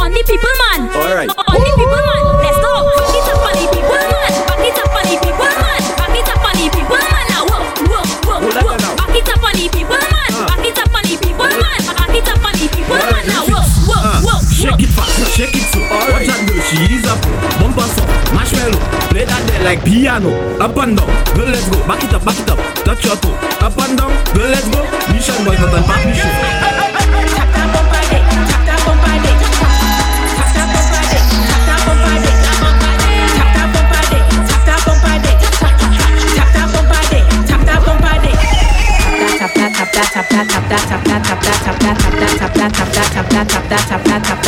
On 0.00 0.10
the 0.12 0.22
people, 0.24 0.54
man. 0.68 0.80
Alright. 0.92 1.30
On 1.32 1.58
the 1.60 1.72
people, 1.76 2.02
man. 2.08 2.24
Let's 2.44 2.58
go. 2.60 2.72
Back 2.96 3.12
it 3.16 3.28
up 3.28 3.44
on 3.44 3.54
the 3.56 3.66
people, 3.72 3.96
man. 3.96 4.32
Back 4.48 4.64
it 4.68 4.78
up 4.78 4.94
on 4.96 5.04
the 5.08 5.16
people, 5.20 5.48
man. 5.48 5.80
Back 5.96 6.16
it 6.16 6.28
up 6.28 6.44
on 6.44 6.54
the 6.56 6.66
people, 6.72 6.96
man. 6.96 7.24
Now, 7.28 7.42
whoa, 7.48 7.60
whoa, 7.88 8.04
whoa, 8.24 8.52
whoa. 8.52 8.96
Back 8.96 9.16
it 9.16 9.28
up 9.28 9.42
on 9.44 9.52
the 9.56 9.66
people, 9.68 10.00
man. 10.00 10.32
Back 10.48 10.64
it 10.64 10.78
up 10.80 10.92
on 10.92 11.02
the 11.08 11.14
people, 11.16 11.48
man. 11.48 11.80
Back 11.88 12.14
it 12.16 12.28
up 12.28 12.44
on 12.44 12.52
the 12.56 12.66
people, 12.68 12.96
man. 12.96 13.24
Now, 13.28 13.42
whoa, 13.48 13.64
whoa, 13.88 14.28
Uh, 14.28 14.40
shake 14.52 14.80
it 14.84 14.92
fast, 14.92 15.36
shake 15.36 15.56
it 15.56 15.57
Like 19.62 19.84
piano. 19.84 20.30
Up 20.60 20.76
and 20.76 20.96
down, 20.96 21.06
girl, 21.34 21.46
let's 21.46 21.68
go. 21.68 21.78
Back 21.86 22.02
it 22.04 22.14
up, 22.14 22.24
back 22.24 22.38
it 22.38 22.50
up. 22.50 22.58
Touch 22.84 23.04
your 23.04 23.16
toe. 23.16 23.34
Up 23.60 23.76
and 23.78 23.98
down, 23.98 24.10
girl, 24.34 24.50
let's 24.50 24.68
go. 24.68 24.82
Mission 25.12 25.44
boys, 25.44 25.60
not 25.60 25.74
a 25.74 25.82
pop 25.82 26.04
mission. 26.06 26.78
Don't 44.08 44.47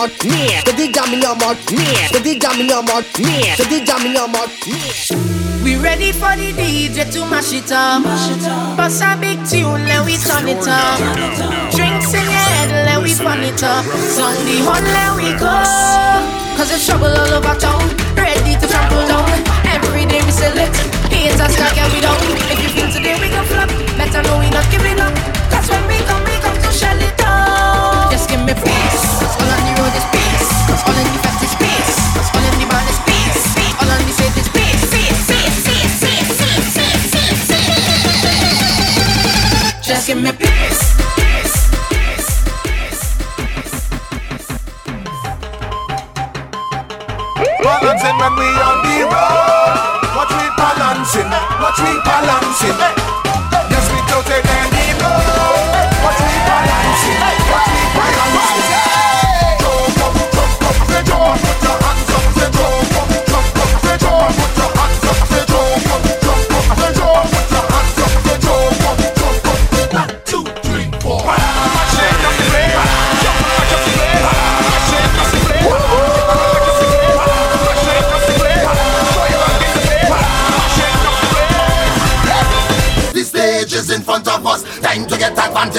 mouth, 0.00 0.24
me. 0.24 0.60
Put 0.64 0.76
the 0.76 0.88
jam 0.88 1.12
in 1.12 1.20
your 1.20 1.36
mouth, 1.36 1.60
me. 1.70 1.84
Put 2.08 2.24
the 2.24 2.38
jam 2.38 2.60
in 2.60 2.68
your 2.68 2.82
mouth, 2.82 3.06
me. 3.18 3.52
Put 3.56 3.68
the 3.68 3.84
jam 3.84 4.06
in 4.06 4.12
your 4.12 4.28
mouth, 4.28 4.52
me. 4.66 4.80
We 5.62 5.76
ready 5.76 6.12
for 6.12 6.32
the 6.36 6.52
DJ 6.56 7.04
to 7.12 7.20
mash 7.28 7.52
it 7.52 7.70
up. 7.70 8.02
Bust 8.76 9.02
a 9.02 9.16
big 9.20 9.38
tune, 9.44 9.84
let 9.84 10.04
we 10.06 10.16
turn 10.16 10.48
it 10.48 10.64
up. 10.64 10.96
Drinks 11.76 12.12
in 12.14 12.24
your 12.24 12.46
head, 12.56 12.70
let 12.88 13.02
we 13.02 13.12
fun 13.12 13.44
it 13.44 13.62
up. 13.62 13.84
Sound 13.84 14.40
the 14.48 14.64
horn, 14.64 14.84
let 14.84 15.12
we 15.16 15.30
go. 15.36 15.52
Cause 16.56 16.68
there's 16.68 16.86
trouble 16.86 17.12
all 17.12 17.34
over 17.36 17.56
town. 17.60 17.84
Ready 18.16 18.56
to 18.56 18.66
trample 18.66 19.04
down. 19.04 19.28
Every 19.68 20.06
day 20.06 20.24
we 20.24 20.32
select. 20.32 20.76
Haters 21.12 21.56
can't 21.56 21.74
get 21.76 21.92
we 21.92 22.00
down. 22.00 22.16
If 22.48 22.58
you 22.62 22.70
feel 22.72 22.88
today 22.88 23.14
we 23.20 23.28
gon' 23.28 23.44
flop, 23.46 23.68
better 24.00 24.22
know 24.24 24.40
we 24.40 24.48
not 24.48 24.64
giving 24.72 24.98
up. 24.98 25.19
me 28.54 28.62
peace. 28.62 29.06
All 29.38 29.50
road 29.78 29.94
peace. 30.10 30.10
Peace. 30.10 30.10
Peace. 30.10 30.34
Peace. 39.86 40.14
Me 40.14 40.32
peace. 40.32 40.82
Balancing 47.62 48.18
when 48.18 48.32
we 48.34 48.48
on 48.66 48.76
the 48.82 48.96
road. 49.06 49.76
What 50.16 50.30
we 50.34 50.46
balancing? 50.56 51.30
What 51.60 51.76
we 51.78 51.92
balancing? 52.02 53.19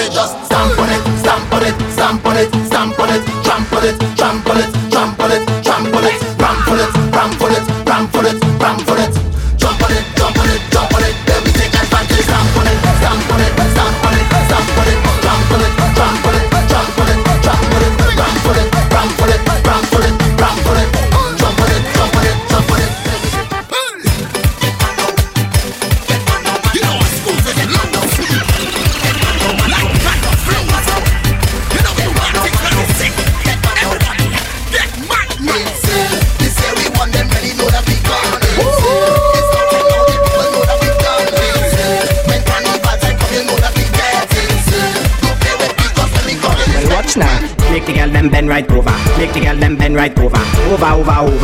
say 0.02 0.14
just 0.14 0.44
stamp 0.46 0.78
on 0.78 0.88
it, 0.88 1.02
stamp 1.18 1.52
on 1.52 1.62
it, 1.62 1.74
stamp 1.92 2.26
on 2.26 2.36
it, 2.36 2.50
stamp 2.66 2.98
on 2.98 3.08
it, 3.10 3.22
tramp 3.44 3.72
on 3.72 3.84
it, 3.84 3.98
trample 4.18 4.58
it, 4.58 4.70
trample 4.90 5.30
it, 5.30 5.46
trample 5.62 6.04
it, 6.04 6.18
trample 6.38 6.80
it, 6.80 6.90
trample 7.12 7.50
it, 7.50 7.86
trample 7.86 8.26
it, 8.26 8.40
trample 8.58 8.96
it. 8.96 9.21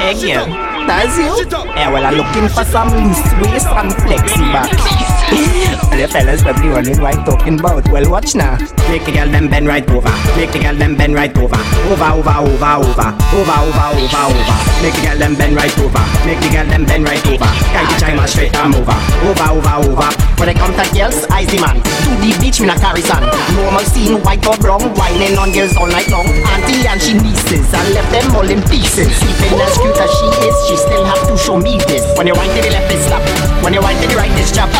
Hey 0.00 0.14
girl, 0.16 0.46
that's 0.86 1.18
you? 1.18 1.44
Yeah, 1.76 1.92
well, 1.92 2.06
I'm 2.06 2.14
looking 2.14 2.48
for 2.48 2.64
some 2.64 2.88
loose 2.88 3.20
waist 3.42 3.66
and 3.66 3.92
flexi 4.00 4.40
back. 4.52 4.70
the 5.90 6.08
fellas 6.08 6.42
probably 6.42 6.70
wondering 6.70 7.00
what 7.00 7.16
I'm 7.16 7.24
talking 7.24 7.58
about. 7.58 7.88
Well, 7.90 8.10
watch 8.10 8.34
now. 8.34 8.56
Make 8.88 9.04
the 9.04 9.12
girl 9.12 9.28
them 9.28 9.48
bend 9.48 9.66
right 9.66 9.88
over. 9.90 10.14
Make 10.36 10.52
the 10.52 10.60
girl 10.62 10.74
them 10.74 10.96
bend 10.96 11.14
right 11.14 11.34
over. 11.36 11.58
Over, 11.90 12.22
over, 12.22 12.36
over, 12.46 12.72
over. 12.86 13.08
Over, 13.34 13.56
over, 13.66 13.86
over, 13.98 14.22
over. 14.30 14.56
Make 14.80 14.94
the 14.94 15.02
girl 15.02 15.18
them 15.18 15.34
bend 15.34 15.56
right 15.56 15.78
over. 15.78 16.04
Make 16.24 16.40
the 16.40 16.50
girl 16.54 16.66
them 16.66 16.84
bend 16.86 17.04
right 17.04 17.24
over. 17.26 17.50
Can't 17.74 17.90
you 17.90 17.98
chime 17.98 18.20
straight 18.28 18.54
arm 18.56 18.74
over. 18.74 18.96
Over, 19.26 19.58
over, 19.58 19.74
over. 19.90 20.10
When 20.38 20.48
I 20.48 20.54
come 20.54 20.72
to 20.76 20.86
girls, 20.94 21.26
I 21.30 21.44
man. 21.58 21.82
To 21.82 22.10
the 22.22 22.30
beach, 22.38 22.60
me 22.60 22.70
na 22.70 22.78
carry 22.78 23.02
son. 23.02 23.26
Normal 23.58 23.84
scene, 23.90 24.22
white 24.22 24.44
or 24.46 24.56
brown, 24.62 24.82
whining 24.94 25.36
on 25.36 25.50
girls 25.50 25.74
all 25.76 25.90
night 25.90 26.08
long. 26.08 26.28
Auntie 26.54 26.86
and 26.86 27.00
she 27.02 27.18
nieces, 27.18 27.66
and 27.74 27.88
left 27.90 28.10
them 28.12 28.30
all 28.36 28.46
in 28.46 28.62
pieces. 28.70 29.10
Even 29.42 29.60
as 29.60 29.74
cute 29.76 29.98
as 29.98 30.12
she 30.14 30.28
is, 30.46 30.56
she 30.68 30.76
still 30.76 31.04
have 31.04 31.26
to 31.26 31.34
show 31.36 31.58
me 31.58 31.80
this. 31.90 32.06
When 32.16 32.26
you 32.26 32.34
wind 32.38 32.54
to 32.54 32.60
the 32.62 32.70
left, 32.70 32.92
it's 32.92 33.06
slap. 33.10 33.24
When 33.64 33.74
you 33.74 33.82
wind 33.82 33.98
to 34.02 34.06
the 34.06 34.16
right, 34.16 34.30
it's 34.38 34.52
jab. 34.52 34.70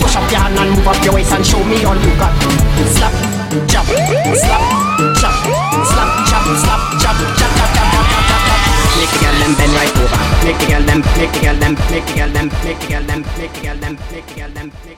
Push 0.00 0.16
up 0.16 0.30
your 0.30 0.40
hand 0.40 0.58
and 0.58 0.70
move 0.76 0.86
up 0.86 1.00
your 1.02 1.14
waist 1.14 1.32
and 1.32 1.44
show 1.44 1.62
me 1.64 1.82
all 1.84 1.96
you 1.96 2.12
got. 2.20 2.32
Slap, 2.94 3.12
jab, 3.48 3.84
slap, 3.86 4.62
chop, 5.16 5.34
slap, 5.88 6.10
chop, 6.28 6.44
slap, 6.58 6.80
chop, 7.00 7.16
chop, 7.32 7.32
chop, 7.38 7.56
chop, 7.56 7.56
chop, 7.56 7.78
chop, 7.78 8.04
chop, 8.04 8.28
chop. 8.28 8.68
Make 8.98 9.10
the 9.10 9.18
girl 9.24 9.36
them 9.40 9.52
bend 9.56 9.72
right 9.72 9.96
over. 9.96 10.20
Make 10.44 10.58
the 10.58 10.66
girl 10.66 10.82
them, 10.82 11.00
make 11.16 11.32
the 11.32 11.40
girl 11.40 11.56
them, 11.56 11.74
make 11.90 12.06
the 12.06 12.14
girl 12.14 12.30
them, 12.30 12.50
make 12.64 12.78
the 12.80 12.86
girl 12.88 13.02
them, 13.04 13.24
make 13.38 13.52
the 13.52 13.60
girl 13.60 13.76
them, 13.76 13.98
make 14.10 14.26
the 14.26 14.34
girl 14.34 14.50
them, 14.50 14.66
make 14.66 14.76
the 14.76 14.84
girl 14.84 14.90
them. 14.90 14.97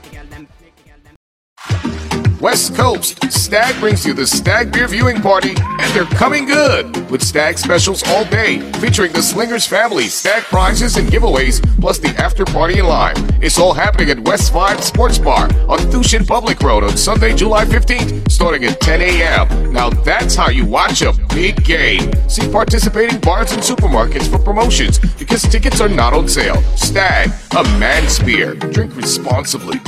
West 2.41 2.75
Coast, 2.75 3.31
Stag 3.31 3.79
brings 3.81 4.07
you 4.07 4.15
the 4.15 4.27
Stag 4.27 4.73
Beer 4.73 4.89
Viewing 4.89 5.21
Party, 5.21 5.51
and 5.59 5.95
they're 5.95 6.07
coming 6.17 6.47
good 6.47 7.11
with 7.11 7.23
Stag 7.23 7.59
specials 7.59 8.03
all 8.09 8.25
day, 8.25 8.61
featuring 8.81 9.13
the 9.13 9.23
Slingers 9.23 9.67
family, 9.67 10.05
Stag 10.05 10.45
prizes 10.45 10.97
and 10.97 11.07
giveaways, 11.09 11.61
plus 11.83 11.99
the 11.99 12.09
after 12.19 12.47
party 12.47 12.79
in 12.79 12.87
live. 12.87 13.15
It's 13.43 13.59
all 13.59 13.75
happening 13.75 14.09
at 14.09 14.21
West 14.21 14.55
5 14.55 14.83
Sports 14.83 15.19
Bar 15.19 15.51
on 15.69 15.79
Tuschen 15.91 16.27
Public 16.27 16.63
Road 16.63 16.83
on 16.83 16.97
Sunday, 16.97 17.35
July 17.35 17.67
15th, 17.67 18.31
starting 18.31 18.65
at 18.65 18.81
10 18.81 19.03
a.m. 19.03 19.73
Now 19.75 19.91
that's 19.91 20.35
how 20.35 20.49
you 20.49 20.65
watch 20.65 21.03
a 21.03 21.13
big 21.35 21.63
game. 21.63 22.11
See 22.27 22.51
participating 22.51 23.21
bars 23.21 23.53
and 23.53 23.61
supermarkets 23.61 24.31
for 24.31 24.39
promotions 24.39 24.99
because 25.19 25.43
tickets 25.43 25.83
are 25.83 25.91
not 25.91 26.15
on 26.15 26.27
sale. 26.27 26.63
Stag, 26.75 27.31
a 27.55 27.65
man's 27.79 28.19
beer. 28.19 28.55
Drink 28.55 28.97
responsibly. 28.97 29.79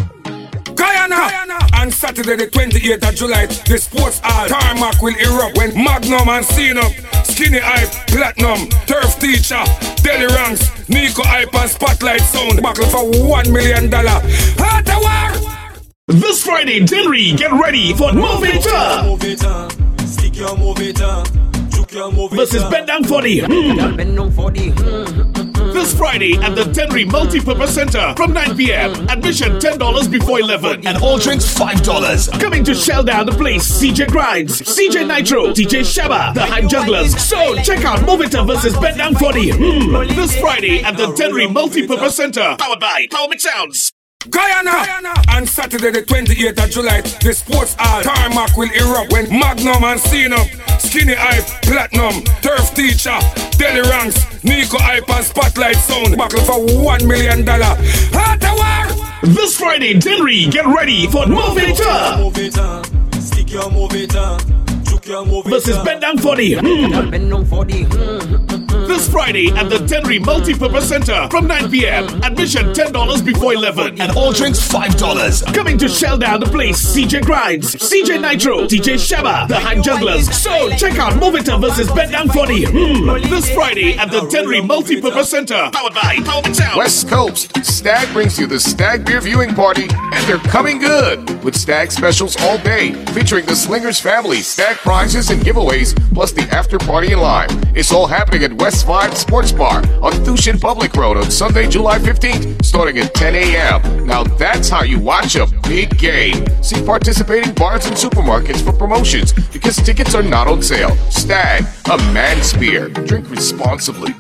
Guyana. 0.75 1.52
On 1.83 1.91
Saturday, 1.91 2.37
the 2.37 2.47
28th 2.47 3.09
of 3.09 3.15
July, 3.17 3.47
the 3.47 3.77
sports 3.77 4.21
hall 4.23 4.47
tarmac 4.47 5.03
will 5.03 5.17
erupt 5.19 5.59
when 5.59 5.75
Magnum 5.75 6.29
and 6.29 6.47
Cena, 6.47 6.83
Skinny 7.25 7.59
Hype, 7.59 7.91
Platinum, 8.07 8.69
Turf 8.87 9.19
Teacher, 9.19 9.65
Deli 9.97 10.33
Ranks, 10.33 10.63
Nico 10.89 11.25
Hype 11.25 11.53
and 11.53 11.69
Spotlight 11.69 12.21
Sound 12.21 12.63
battle 12.63 12.87
for 12.87 13.11
$1 13.11 13.53
million. 13.53 13.91
Heart 13.91 14.87
war! 15.03 15.75
This 16.07 16.45
Friday, 16.45 16.87
Denry, 16.87 17.33
get 17.33 17.51
ready 17.51 17.93
for 17.95 18.13
Move 18.13 18.45
It 18.45 18.65
Up 18.69 19.07
Move 19.07 20.07
stick 20.07 20.37
your 20.37 20.57
move 20.57 20.79
it 20.79 21.03
on, 21.03 21.27
juke 21.69 21.91
your 21.91 22.13
move 22.13 22.31
versus 22.31 22.63
on. 22.63 22.71
Bend 22.71 22.87
Down 22.87 23.03
40. 23.03 23.41
Hmm. 23.41 23.49
Girl, 23.51 23.97
bend 23.97 24.17
down 24.17 24.31
for 24.31 24.53
the. 24.53 24.71
Hmm. 24.71 25.52
This 25.73 25.97
Friday 25.97 26.35
at 26.37 26.55
the 26.55 26.65
Denry 26.65 27.05
Multipurpose 27.05 27.69
Center 27.69 28.13
from 28.17 28.33
9 28.33 28.57
p.m. 28.57 28.93
Admission 29.09 29.53
$10 29.59 30.11
before 30.11 30.39
11 30.41 30.87
and 30.87 31.03
all 31.03 31.19
drinks 31.19 31.47
$5. 31.59 32.41
Coming 32.41 32.63
to 32.65 32.75
shell 32.75 33.03
down 33.03 33.25
the 33.27 33.33
place, 33.33 33.81
CJ 33.83 34.09
Grinds, 34.09 34.61
CJ 34.61 35.07
Nitro, 35.09 35.47
DJ 35.47 35.81
Shaba, 35.81 36.35
the 36.35 36.43
Hype 36.45 36.69
Jugglers. 36.69 37.17
So 37.21 37.57
check 37.63 37.85
out 37.85 38.01
Movita 38.01 38.47
versus 38.47 38.77
Bend 38.79 38.99
Down 38.99 39.15
40 39.15 39.51
Hmm. 39.51 39.93
this 40.15 40.39
Friday 40.39 40.81
at 40.85 40.97
the 40.97 41.13
Denry 41.15 41.47
Multipurpose 41.47 42.13
Center. 42.13 42.55
Powered 42.59 42.79
by 42.81 43.07
Power 43.11 43.29
Mix 43.29 43.43
Sounds. 43.45 43.93
Guyana. 44.31 44.71
Guyana. 44.71 45.15
On 45.35 45.47
Saturday, 45.47 45.91
the 45.91 46.03
28th 46.03 46.65
of 46.65 46.71
July, 46.71 47.01
the 47.01 47.33
sports 47.33 47.75
hall 47.79 48.03
tarmac 48.03 48.57
will 48.57 48.71
erupt 48.71 49.13
when 49.13 49.29
Magnum 49.31 49.83
and 49.85 50.01
Cena, 50.01 50.39
Skinny 50.79 51.15
Hype, 51.15 51.45
Platinum, 51.63 52.23
Turf 52.43 52.75
Teacher, 52.75 53.19
Deli 53.59 53.83
Ranks, 53.91 54.23
Nico 54.45 54.79
Hype 54.79 55.09
and 55.11 55.25
Spotlight 55.25 55.77
Sound 55.77 56.17
battle 56.17 56.41
for 56.43 56.59
$1 56.59 57.07
million. 57.07 57.47
Heart 57.47 58.43
war! 58.43 59.09
This 59.23 59.57
Friday, 59.57 59.95
Denry, 59.95 60.47
get 60.47 60.67
ready 60.67 61.07
for 61.07 61.27
Move 61.27 61.57
It 61.59 61.81
Up 61.87 62.19
Move 62.19 62.39
it 62.39 62.59
on, 62.59 62.85
stick 63.21 63.53
your 63.53 63.71
move 63.71 63.95
it 63.95 64.17
on, 64.17 64.41
juke 64.85 65.07
your 65.07 65.25
move 65.25 65.45
versus 65.47 65.77
on. 65.77 65.85
Bend 65.85 66.01
Down 66.01 66.19
40 66.19 66.55
Girl, 66.55 67.11
bend 67.11 67.31
down 67.31 67.47
for 67.47 67.65
the. 67.65 67.85
Hmm. 67.85 68.62
This 68.93 69.09
Friday 69.09 69.49
at 69.53 69.71
the 69.71 69.79
Denry 69.79 70.19
Multipurpose 70.19 70.83
Center 70.83 71.27
from 71.31 71.47
9 71.47 71.71
p.m. 71.71 72.05
Admission 72.23 72.75
$10 72.75 73.25
before 73.25 73.55
11 73.55 73.99
and 73.99 74.13
all 74.15 74.33
drinks 74.33 74.61
$5. 74.71 75.55
Coming 75.55 75.79
to 75.79 75.89
shell 75.89 76.19
down 76.19 76.41
the 76.41 76.47
place, 76.47 76.95
CJ 76.95 77.25
Grinds, 77.25 77.75
CJ 77.75 78.21
Nitro, 78.21 78.67
DJ 78.67 78.97
Shaba, 78.97 79.49
the 79.49 79.59
Hang 79.59 79.83
Jugglers. 79.83 80.31
So 80.37 80.69
check 80.77 80.99
out 80.99 81.15
Movita 81.15 81.59
versus 81.59 81.91
Bet 81.93 82.11
Down 82.11 82.29
Funny 82.29 82.65
mm, 82.67 83.31
this 83.31 83.51
Friday 83.55 83.97
at 83.97 84.11
the 84.11 84.29
Denry 84.29 84.61
Multipurpose 84.61 85.25
Center. 85.25 85.71
Powered 85.73 85.95
by 85.95 86.19
Power 86.27 86.53
Sound. 86.53 86.77
West 86.77 87.09
Coast, 87.09 87.65
Stag 87.65 88.13
brings 88.13 88.39
you 88.39 88.47
the 88.47 88.61
Stag 88.61 89.07
Beer 89.07 89.23
Viewing 89.23 89.55
Party, 89.55 89.89
and 89.91 90.29
they're 90.29 90.51
coming 90.51 90.79
good 90.79 91.43
with 91.43 91.57
Stag 91.57 91.91
specials 91.91 92.37
all 92.43 92.59
day, 92.59 92.93
featuring 93.15 93.47
the 93.47 93.57
Slingers 93.57 93.99
family, 93.99 94.43
Stag 94.43 94.77
prizes 94.77 95.31
and 95.31 95.41
giveaways, 95.41 95.97
plus 96.13 96.33
the 96.33 96.43
after 96.55 96.79
party 96.79 97.13
and 97.13 97.23
live. 97.23 97.49
It's 97.75 97.91
all 97.91 98.07
happening 98.07 98.45
at 98.45 98.53
West 98.53 98.82
5 98.83 99.17
Sports 99.17 99.53
Bar 99.53 99.79
on 100.03 100.13
Tuschen 100.25 100.61
Public 100.61 100.95
Road 100.95 101.17
on 101.17 101.31
Sunday, 101.31 101.69
July 101.69 101.99
15th, 101.99 102.65
starting 102.65 102.99
at 102.99 103.15
10 103.15 103.35
a.m. 103.35 104.07
Now 104.07 104.25
that's 104.25 104.69
how 104.69 104.83
you 104.83 104.99
watch 104.99 105.37
a 105.37 105.47
big 105.63 105.97
game. 105.99 106.45
See 106.63 106.85
participating 106.85 107.55
bars 107.55 107.87
and 107.87 107.97
supermarkets 107.97 108.63
for 108.63 108.73
promotions 108.73 109.33
because 109.53 109.77
tickets 109.77 110.15
are 110.15 110.23
not 110.23 110.49
on 110.49 110.63
sale. 110.63 110.97
Stag, 111.11 111.65
a 111.91 111.97
man's 112.13 112.53
beer. 112.55 112.89
Drink 112.89 113.31
responsibly. 113.31 114.15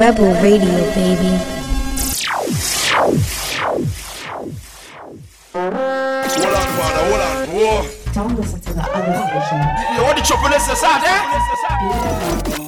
Rebel 0.00 0.32
Radio, 0.42 0.94
baby. 0.94 1.56
Hold 5.52 5.64
on, 5.64 6.68
father, 6.76 7.02
hold 7.04 7.20
on. 7.20 7.48
Whoa. 7.48 7.96
Don't 8.12 8.34
listen 8.34 8.60
to 8.60 8.72
the 8.72 8.82
other 8.82 9.12
station. 9.12 9.58
You 9.96 10.02
want 10.02 10.16
the 10.18 10.24
trouble 10.24 10.48
this 10.48 10.68
aside, 10.68 11.02
eh? 11.04 12.65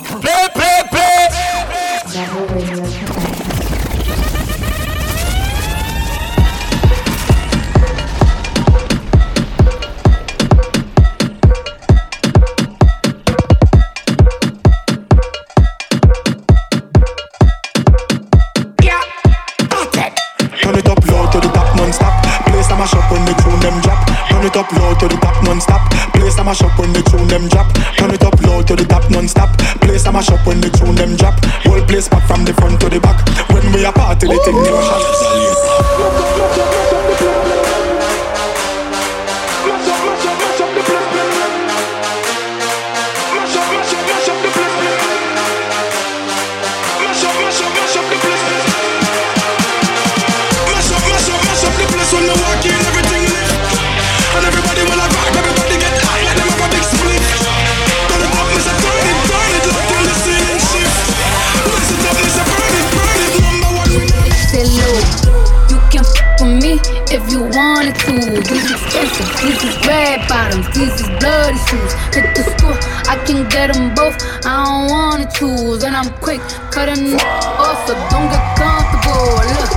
Low 24.89 24.95
to 24.95 25.07
the 25.07 25.21
top 25.21 25.45
non-stop 25.45 25.85
Place 26.15 26.39
a 26.39 26.45
mash 26.45 26.63
up 26.63 26.79
when 26.79 26.95
the 26.95 27.03
tune 27.03 27.29
them 27.29 27.47
drop. 27.49 27.69
Turn 27.99 28.11
it 28.11 28.25
up 28.25 28.41
low 28.41 28.63
to 28.63 28.75
the 28.75 28.87
top 28.87 29.05
non-stop 29.11 29.53
Place 29.85 30.07
a 30.07 30.13
mash 30.13 30.31
up 30.31 30.47
when 30.47 30.63
the 30.63 30.71
tune 30.71 30.95
them 30.95 31.15
drop. 31.15 31.37
Whole 31.69 31.85
place 31.85 32.09
back 32.09 32.27
from 32.27 32.47
the 32.47 32.55
front 32.55 32.81
to 32.81 32.89
the 32.89 32.99
back. 32.99 33.21
When 33.53 33.71
we 33.73 33.85
a 33.85 33.93
party 33.93 34.29
the 34.29 34.41
thing 34.45 34.57
never 34.57 34.81
shut 34.81 35.28
shoes. 71.69 71.93
Hit 72.17 72.27
the 72.35 72.43
school, 72.57 72.77
I 73.13 73.17
can 73.27 73.49
get 73.49 73.73
them 73.73 73.95
both. 73.95 74.17
I 74.45 74.65
don't 74.65 74.91
wanna 74.91 75.29
choose, 75.31 75.85
and 75.85 75.95
I'm 75.95 76.11
quick 76.25 76.41
cutting 76.73 77.15
off, 77.61 77.87
so 77.87 77.93
don't 78.09 78.29
get 78.33 78.45
comfortable. 78.57 79.37
Look, 79.55 79.73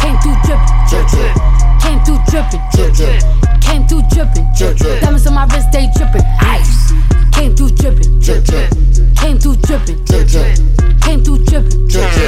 came 0.00 0.16
through 0.20 0.36
drippin', 0.44 0.76
drip 0.88 1.06
drip. 1.08 1.34
Came 1.80 2.00
through 2.04 2.20
drippin', 2.30 2.62
drip 2.72 2.92
drip. 2.92 3.20
Came 3.60 3.82
through 3.88 4.04
drippin', 4.12 4.46
drip 4.56 4.76
drip. 4.76 5.00
Diamonds 5.00 5.26
on 5.26 5.34
my 5.34 5.46
wrist, 5.46 5.72
they 5.72 5.88
drippin', 5.96 6.24
ice. 6.40 6.92
Came 7.32 7.56
through 7.56 7.72
drippin', 7.80 8.20
drip 8.20 8.44
drip. 8.44 8.68
Came 9.16 9.38
through 9.38 9.56
drippin', 9.66 10.04
drip 10.04 10.28
drip. 10.28 10.58
Came 11.00 11.24
through 11.24 11.38
drippin', 11.48 11.88
drip 11.88 12.10
drip. 12.12 12.23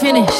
Finish. 0.00 0.39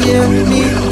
Love 0.00 0.24
fun 0.24 0.34
and 0.34 0.48
yeah, 0.48 0.80
me 0.84 0.89